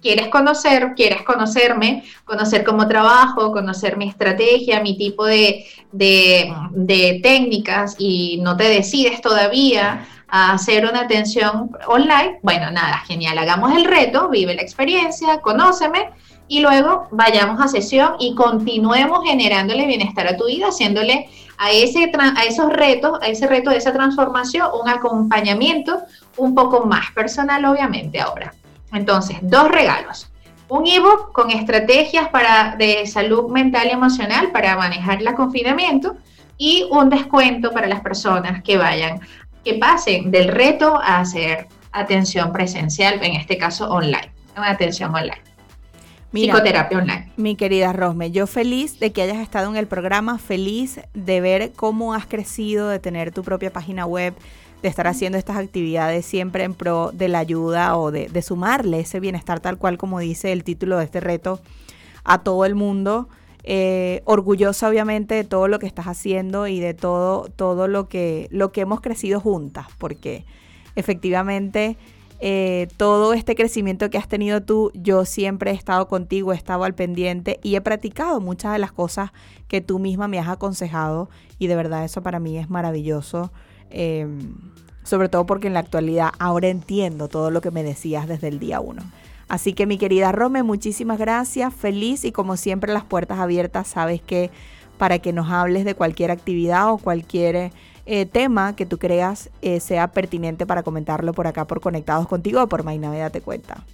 quieres 0.00 0.28
conocer, 0.28 0.94
quieres 0.94 1.22
conocerme, 1.22 2.04
conocer 2.24 2.64
cómo 2.64 2.86
trabajo, 2.86 3.52
conocer 3.52 3.96
mi 3.96 4.08
estrategia, 4.08 4.80
mi 4.80 4.96
tipo 4.96 5.24
de, 5.24 5.64
técnicas 7.22 7.96
y 7.98 8.38
no 8.42 8.56
te 8.56 8.64
decides 8.64 9.20
todavía 9.20 10.06
a 10.28 10.52
hacer 10.52 10.84
una 10.84 11.00
atención 11.00 11.70
online, 11.86 12.38
bueno, 12.42 12.70
nada, 12.70 12.98
genial, 13.06 13.38
hagamos 13.38 13.76
el 13.76 13.84
reto, 13.84 14.28
vive 14.28 14.54
la 14.54 14.62
experiencia, 14.62 15.40
conóceme 15.40 16.10
y 16.48 16.60
luego 16.60 17.08
vayamos 17.10 17.60
a 17.60 17.68
sesión 17.68 18.14
y 18.18 18.34
continuemos 18.34 19.20
generándole 19.24 19.86
bienestar 19.86 20.26
a 20.26 20.36
tu 20.36 20.46
vida, 20.46 20.68
haciéndole 20.68 21.28
a, 21.58 21.70
ese, 21.72 22.10
a 22.18 22.44
esos 22.44 22.72
retos, 22.72 23.18
a 23.22 23.26
ese 23.26 23.46
reto 23.46 23.70
de 23.70 23.78
esa 23.78 23.92
transformación, 23.92 24.68
un 24.80 24.88
acompañamiento 24.88 26.02
un 26.36 26.54
poco 26.54 26.84
más 26.86 27.10
personal, 27.12 27.64
obviamente, 27.64 28.20
ahora. 28.20 28.54
Entonces, 28.92 29.38
dos 29.42 29.68
regalos. 29.68 30.30
Un 30.68 30.86
ebook 30.86 31.32
con 31.32 31.50
estrategias 31.50 32.28
para, 32.28 32.74
de 32.76 33.06
salud 33.06 33.50
mental 33.50 33.86
y 33.88 33.90
emocional 33.90 34.50
para 34.50 34.76
manejar 34.76 35.20
el 35.20 35.34
confinamiento 35.34 36.16
y 36.58 36.88
un 36.90 37.08
descuento 37.08 37.70
para 37.70 37.86
las 37.86 38.00
personas 38.00 38.62
que 38.62 38.76
vayan, 38.76 39.20
que 39.66 39.74
pasen 39.74 40.30
del 40.30 40.46
reto 40.46 40.94
a 40.94 41.18
hacer 41.18 41.66
atención 41.90 42.52
presencial, 42.52 43.18
en 43.20 43.34
este 43.34 43.58
caso 43.58 43.90
online, 43.90 44.30
una 44.56 44.70
atención 44.70 45.12
online. 45.12 45.42
psicoterapia 46.30 46.98
online. 46.98 47.32
Mi 47.36 47.56
querida 47.56 47.92
Rosme, 47.92 48.30
yo 48.30 48.46
feliz 48.46 49.00
de 49.00 49.10
que 49.10 49.22
hayas 49.22 49.38
estado 49.38 49.68
en 49.68 49.74
el 49.74 49.88
programa, 49.88 50.38
feliz 50.38 51.00
de 51.14 51.40
ver 51.40 51.72
cómo 51.74 52.14
has 52.14 52.26
crecido, 52.26 52.88
de 52.88 53.00
tener 53.00 53.32
tu 53.32 53.42
propia 53.42 53.72
página 53.72 54.06
web, 54.06 54.34
de 54.82 54.88
estar 54.88 55.08
haciendo 55.08 55.36
estas 55.36 55.56
actividades 55.56 56.24
siempre 56.24 56.62
en 56.62 56.72
pro 56.72 57.10
de 57.12 57.26
la 57.26 57.40
ayuda 57.40 57.96
o 57.96 58.12
de, 58.12 58.42
sumarle 58.42 59.00
ese 59.00 59.18
bienestar 59.18 59.58
tal 59.58 59.78
cual 59.78 59.98
como 59.98 60.20
dice 60.20 60.52
el 60.52 60.62
título 60.62 60.98
de 60.98 61.06
este 61.06 61.18
reto 61.18 61.58
a 62.22 62.44
todo 62.44 62.66
el 62.66 62.76
mundo. 62.76 63.28
Eh, 63.68 64.22
orgullosa 64.26 64.88
obviamente 64.88 65.34
de 65.34 65.42
todo 65.42 65.66
lo 65.66 65.80
que 65.80 65.86
estás 65.86 66.06
haciendo 66.06 66.68
y 66.68 66.78
de 66.78 66.94
todo, 66.94 67.48
todo 67.56 67.88
lo, 67.88 68.08
que, 68.08 68.46
lo 68.52 68.70
que 68.70 68.82
hemos 68.82 69.00
crecido 69.00 69.40
juntas, 69.40 69.86
porque 69.98 70.44
efectivamente 70.94 71.96
eh, 72.38 72.86
todo 72.96 73.32
este 73.32 73.56
crecimiento 73.56 74.08
que 74.08 74.18
has 74.18 74.28
tenido 74.28 74.62
tú, 74.62 74.92
yo 74.94 75.24
siempre 75.24 75.72
he 75.72 75.74
estado 75.74 76.06
contigo, 76.06 76.52
he 76.52 76.56
estado 76.56 76.84
al 76.84 76.94
pendiente 76.94 77.58
y 77.60 77.74
he 77.74 77.80
practicado 77.80 78.40
muchas 78.40 78.72
de 78.72 78.78
las 78.78 78.92
cosas 78.92 79.32
que 79.66 79.80
tú 79.80 79.98
misma 79.98 80.28
me 80.28 80.38
has 80.38 80.48
aconsejado 80.48 81.28
y 81.58 81.66
de 81.66 81.74
verdad 81.74 82.04
eso 82.04 82.22
para 82.22 82.38
mí 82.38 82.58
es 82.58 82.70
maravilloso. 82.70 83.50
Em, 83.90 84.54
sobre 85.02 85.28
todo 85.28 85.44
porque 85.46 85.68
en 85.68 85.74
la 85.74 85.80
actualidad 85.80 86.30
ahora 86.38 86.68
entiendo 86.68 87.28
todo 87.28 87.50
lo 87.50 87.60
que 87.60 87.70
me 87.70 87.82
decías 87.82 88.28
desde 88.28 88.46
el 88.48 88.58
día 88.58 88.80
uno. 88.80 89.02
Así 89.48 89.74
que 89.74 89.86
mi 89.86 89.96
querida 89.96 90.32
Rome, 90.32 90.62
muchísimas 90.62 91.18
gracias, 91.18 91.72
feliz 91.72 92.24
y 92.24 92.32
como 92.32 92.56
siempre 92.56 92.92
las 92.92 93.04
puertas 93.04 93.38
abiertas, 93.38 93.86
sabes 93.86 94.20
que 94.20 94.50
para 94.98 95.18
que 95.20 95.32
nos 95.32 95.50
hables 95.50 95.84
de 95.84 95.94
cualquier 95.94 96.30
actividad 96.30 96.90
o 96.90 96.98
cualquier 96.98 97.70
eh, 98.06 98.26
tema 98.26 98.74
que 98.74 98.86
tú 98.86 98.98
creas 98.98 99.50
eh, 99.62 99.78
sea 99.78 100.08
pertinente 100.08 100.66
para 100.66 100.82
comentarlo 100.82 101.32
por 101.32 101.46
acá 101.46 101.64
por 101.66 101.80
Conectados 101.80 102.26
contigo 102.26 102.62
o 102.62 102.66
por 102.66 102.82
Mainaveda 102.82 103.30
Te 103.30 103.40
Cuenta. 103.40 103.84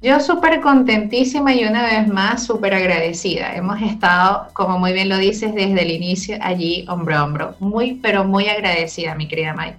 Yo 0.00 0.20
súper 0.20 0.60
contentísima 0.60 1.54
y 1.54 1.64
una 1.64 1.82
vez 1.82 2.06
más 2.06 2.44
súper 2.44 2.74
agradecida. 2.74 3.56
Hemos 3.56 3.80
estado, 3.80 4.48
como 4.52 4.78
muy 4.78 4.92
bien 4.92 5.08
lo 5.08 5.16
dices, 5.16 5.54
desde 5.54 5.80
el 5.80 5.90
inicio 5.90 6.36
allí 6.42 6.84
hombro 6.88 7.16
a 7.16 7.24
hombro. 7.24 7.54
Muy, 7.58 7.94
pero 8.02 8.22
muy 8.24 8.46
agradecida, 8.48 9.14
mi 9.14 9.26
querida 9.26 9.54
May. 9.54 9.74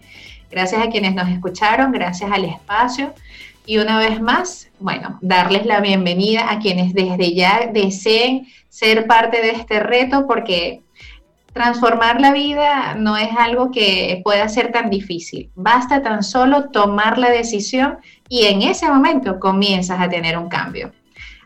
Gracias 0.49 0.81
a 0.81 0.89
quienes 0.89 1.13
nos 1.13 1.29
escucharon, 1.29 1.91
gracias 1.91 2.31
al 2.31 2.45
espacio 2.45 3.13
Y 3.65 3.79
una 3.79 3.97
vez 3.97 4.21
más, 4.21 4.69
bueno, 4.79 5.17
darles 5.21 5.65
la 5.65 5.79
bienvenida 5.81 6.51
a 6.51 6.59
quienes 6.59 6.93
desde 6.93 7.33
ya 7.33 7.69
deseen 7.73 8.47
ser 8.69 9.07
parte 9.07 9.41
de 9.41 9.51
este 9.51 9.79
reto 9.79 10.27
porque 10.27 10.81
transformar 11.51 12.21
la 12.21 12.31
vida 12.31 12.95
no 12.95 13.17
es 13.17 13.29
algo 13.37 13.71
que 13.71 14.21
pueda 14.23 14.47
ser 14.49 14.71
tan 14.71 14.89
difícil. 14.89 15.49
Basta 15.55 16.03
tan 16.03 16.21
solo 16.21 16.69
tomar 16.69 17.17
la 17.17 17.29
decisión 17.29 17.97
y 18.29 18.45
en 18.45 18.61
ese 18.61 18.87
momento 18.87 19.39
comienzas 19.39 19.99
a 19.99 20.09
tener 20.09 20.37
un 20.37 20.49
cambio. 20.49 20.91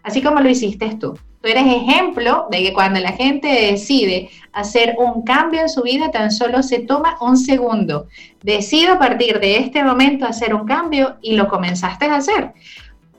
Así 0.03 0.22
como 0.22 0.41
lo 0.41 0.49
hiciste 0.49 0.95
tú. 0.95 1.17
Tú 1.41 1.47
eres 1.47 1.65
ejemplo 1.67 2.47
de 2.51 2.61
que 2.63 2.73
cuando 2.73 2.99
la 2.99 3.13
gente 3.13 3.47
decide 3.47 4.29
hacer 4.51 4.95
un 4.97 5.23
cambio 5.23 5.61
en 5.61 5.69
su 5.69 5.83
vida, 5.83 6.11
tan 6.11 6.31
solo 6.31 6.61
se 6.63 6.79
toma 6.79 7.17
un 7.21 7.37
segundo. 7.37 8.07
Decido 8.43 8.93
a 8.93 8.99
partir 8.99 9.39
de 9.39 9.57
este 9.57 9.83
momento 9.83 10.25
hacer 10.25 10.53
un 10.53 10.65
cambio 10.65 11.15
y 11.21 11.35
lo 11.35 11.47
comenzaste 11.47 12.05
a 12.07 12.17
hacer. 12.17 12.51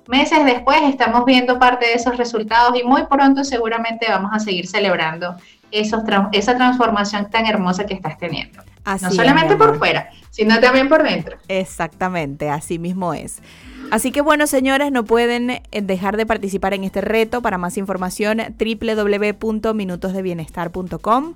Meses 0.07 0.45
después 0.45 0.83
estamos 0.83 1.25
viendo 1.25 1.59
parte 1.59 1.87
de 1.87 1.95
esos 1.95 2.17
resultados 2.19 2.79
y 2.79 2.85
muy 2.85 3.05
pronto 3.07 3.43
seguramente 3.43 4.07
vamos 4.09 4.33
a 4.35 4.39
seguir 4.39 4.67
celebrando 4.67 5.37
esos 5.71 6.03
esa 6.33 6.57
transformación 6.57 7.31
tan 7.31 7.47
hermosa 7.47 7.87
que 7.87 7.95
estás 7.95 8.19
teniendo. 8.19 8.63
no 8.85 9.11
solamente 9.13 9.57
por 9.57 9.79
fuera, 9.79 10.11
sino 10.31 10.59
también 10.61 10.89
por 10.89 11.03
dentro. 11.03 11.39
Exactamente, 11.49 12.51
así 12.51 12.79
mismo 12.79 13.15
es. 13.15 13.41
Así 13.91 14.13
que 14.13 14.21
bueno, 14.21 14.47
señores, 14.47 14.93
no 14.93 15.05
pueden 15.05 15.51
eh, 15.51 15.63
dejar 15.83 16.17
de 16.17 16.27
participar 16.27 16.75
en 16.75 16.85
este 16.85 17.01
reto. 17.01 17.43
Para 17.43 17.59
más 17.59 17.77
información, 17.77 18.39
www.minutosdebienestar.com. 18.59 21.35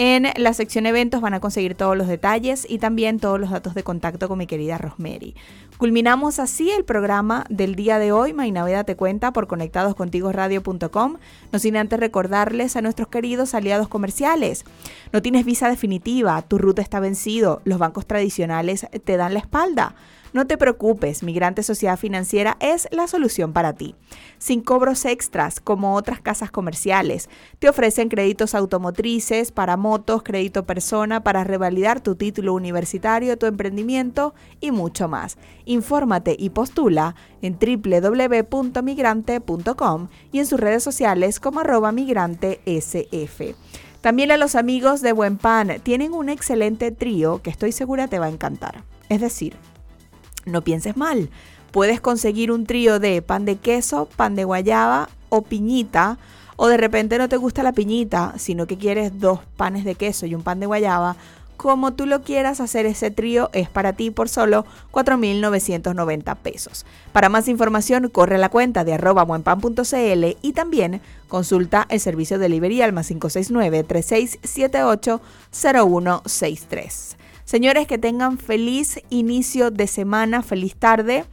En 0.00 0.28
la 0.36 0.54
sección 0.54 0.86
eventos 0.86 1.20
van 1.20 1.34
a 1.34 1.40
conseguir 1.40 1.74
todos 1.74 1.96
los 1.96 2.06
detalles 2.06 2.64
y 2.70 2.78
también 2.78 3.18
todos 3.18 3.40
los 3.40 3.50
datos 3.50 3.74
de 3.74 3.82
contacto 3.82 4.28
con 4.28 4.38
mi 4.38 4.46
querida 4.46 4.78
Rosemary. 4.78 5.34
Culminamos 5.76 6.38
así 6.38 6.70
el 6.70 6.84
programa 6.84 7.44
del 7.50 7.74
día 7.74 7.98
de 7.98 8.12
hoy. 8.12 8.32
Mainaveda 8.32 8.84
te 8.84 8.94
cuenta 8.94 9.32
por 9.32 9.48
conectadoscontigoradio.com. 9.48 11.16
No 11.50 11.58
sin 11.58 11.76
antes 11.76 11.98
recordarles 11.98 12.76
a 12.76 12.80
nuestros 12.80 13.08
queridos 13.08 13.54
aliados 13.54 13.88
comerciales. 13.88 14.64
No 15.12 15.20
tienes 15.20 15.44
visa 15.44 15.68
definitiva, 15.68 16.40
tu 16.42 16.58
ruta 16.58 16.80
está 16.80 17.00
vencido, 17.00 17.60
los 17.64 17.80
bancos 17.80 18.06
tradicionales 18.06 18.86
te 19.02 19.16
dan 19.16 19.34
la 19.34 19.40
espalda. 19.40 19.96
No 20.32 20.46
te 20.46 20.56
preocupes, 20.58 21.22
Migrante 21.22 21.62
Sociedad 21.62 21.98
Financiera 21.98 22.58
es 22.60 22.86
la 22.90 23.08
solución 23.08 23.52
para 23.52 23.72
ti. 23.72 23.94
Sin 24.38 24.60
cobros 24.60 25.06
extras 25.06 25.60
como 25.60 25.94
otras 25.94 26.20
casas 26.20 26.50
comerciales, 26.50 27.30
te 27.58 27.68
ofrecen 27.68 28.08
créditos 28.08 28.54
automotrices 28.54 29.52
para 29.52 29.76
motos, 29.76 30.22
crédito 30.22 30.64
persona 30.66 31.22
para 31.24 31.44
revalidar 31.44 32.00
tu 32.00 32.14
título 32.14 32.54
universitario, 32.54 33.38
tu 33.38 33.46
emprendimiento 33.46 34.34
y 34.60 34.70
mucho 34.70 35.08
más. 35.08 35.38
Infórmate 35.64 36.36
y 36.38 36.50
postula 36.50 37.14
en 37.40 37.58
www.migrante.com 37.58 40.08
y 40.30 40.40
en 40.40 40.46
sus 40.46 40.60
redes 40.60 40.82
sociales 40.82 41.40
como 41.40 41.60
arroba 41.60 41.90
migrante 41.90 42.60
SF. 42.66 43.54
También 44.02 44.30
a 44.30 44.36
los 44.36 44.54
amigos 44.54 45.00
de 45.00 45.12
Buen 45.12 45.38
Pan 45.38 45.80
tienen 45.82 46.12
un 46.12 46.28
excelente 46.28 46.92
trío 46.92 47.40
que 47.42 47.50
estoy 47.50 47.72
segura 47.72 48.08
te 48.08 48.18
va 48.18 48.26
a 48.26 48.30
encantar. 48.30 48.84
Es 49.08 49.20
decir, 49.20 49.56
no 50.48 50.62
pienses 50.62 50.96
mal. 50.96 51.30
Puedes 51.70 52.00
conseguir 52.00 52.50
un 52.50 52.66
trío 52.66 52.98
de 52.98 53.22
pan 53.22 53.44
de 53.44 53.56
queso, 53.56 54.08
pan 54.16 54.34
de 54.34 54.44
guayaba 54.44 55.08
o 55.28 55.42
piñita. 55.42 56.18
O 56.56 56.66
de 56.66 56.76
repente 56.76 57.18
no 57.18 57.28
te 57.28 57.36
gusta 57.36 57.62
la 57.62 57.72
piñita, 57.72 58.34
sino 58.36 58.66
que 58.66 58.78
quieres 58.78 59.20
dos 59.20 59.40
panes 59.56 59.84
de 59.84 59.94
queso 59.94 60.26
y 60.26 60.34
un 60.34 60.42
pan 60.42 60.58
de 60.58 60.66
guayaba. 60.66 61.16
Como 61.58 61.92
tú 61.92 62.06
lo 62.06 62.22
quieras 62.22 62.60
hacer 62.60 62.86
ese 62.86 63.10
trío 63.10 63.50
es 63.52 63.68
para 63.68 63.92
ti 63.92 64.12
por 64.12 64.28
solo 64.28 64.64
4.990 64.92 66.36
pesos. 66.36 66.86
Para 67.12 67.28
más 67.28 67.48
información 67.48 68.08
corre 68.10 68.38
la 68.38 68.48
cuenta 68.48 68.84
de 68.84 68.94
arroba 68.94 69.24
buenpan.cl 69.24 70.36
y 70.40 70.52
también 70.52 71.00
consulta 71.26 71.84
el 71.90 71.98
servicio 71.98 72.38
de 72.38 72.44
delivery 72.44 72.82
al 72.82 72.90
569 72.90 73.82
3678 73.82 75.20
0163. 75.50 77.16
Señores, 77.48 77.86
que 77.86 77.96
tengan 77.96 78.36
feliz 78.36 79.00
inicio 79.08 79.70
de 79.70 79.86
semana, 79.86 80.42
feliz 80.42 80.76
tarde. 80.76 81.24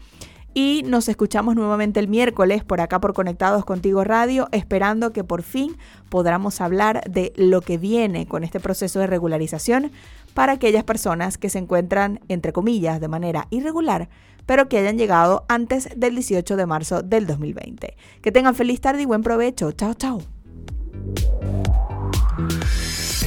Y 0.53 0.81
nos 0.85 1.09
escuchamos 1.09 1.57
nuevamente 1.57 1.99
el 1.99 2.07
miércoles 2.07 2.63
por 2.63 2.79
acá 2.79 3.01
por 3.01 3.13
Conectados 3.13 3.65
Contigo 3.65 4.01
Radio, 4.05 4.47
esperando 4.53 5.11
que 5.11 5.25
por 5.25 5.43
fin 5.43 5.75
podamos 6.07 6.61
hablar 6.61 7.01
de 7.09 7.33
lo 7.35 7.59
que 7.59 7.77
viene 7.77 8.27
con 8.27 8.45
este 8.45 8.61
proceso 8.61 9.01
de 9.01 9.07
regularización 9.07 9.91
para 10.33 10.53
aquellas 10.53 10.85
personas 10.85 11.37
que 11.37 11.49
se 11.49 11.59
encuentran, 11.59 12.21
entre 12.29 12.53
comillas, 12.53 13.01
de 13.01 13.09
manera 13.09 13.47
irregular, 13.49 14.07
pero 14.45 14.69
que 14.69 14.77
hayan 14.77 14.97
llegado 14.97 15.43
antes 15.49 15.89
del 15.97 16.15
18 16.15 16.55
de 16.55 16.65
marzo 16.65 17.01
del 17.01 17.27
2020. 17.27 17.97
Que 18.21 18.31
tengan 18.31 18.55
feliz 18.55 18.79
tarde 18.79 19.01
y 19.01 19.05
buen 19.05 19.21
provecho. 19.21 19.73
Chao, 19.73 19.93
chao 19.95 20.21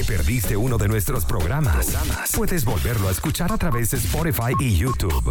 perdiste 0.08 0.56
uno 0.56 0.78
de 0.78 0.88
nuestros 0.88 1.26
programas, 1.26 1.94
puedes 2.34 2.64
volverlo 2.64 3.08
a 3.08 3.10
escuchar 3.10 3.52
a 3.52 3.58
través 3.58 3.90
de 3.90 3.98
Spotify 3.98 4.54
y 4.58 4.74
YouTube. 4.74 5.30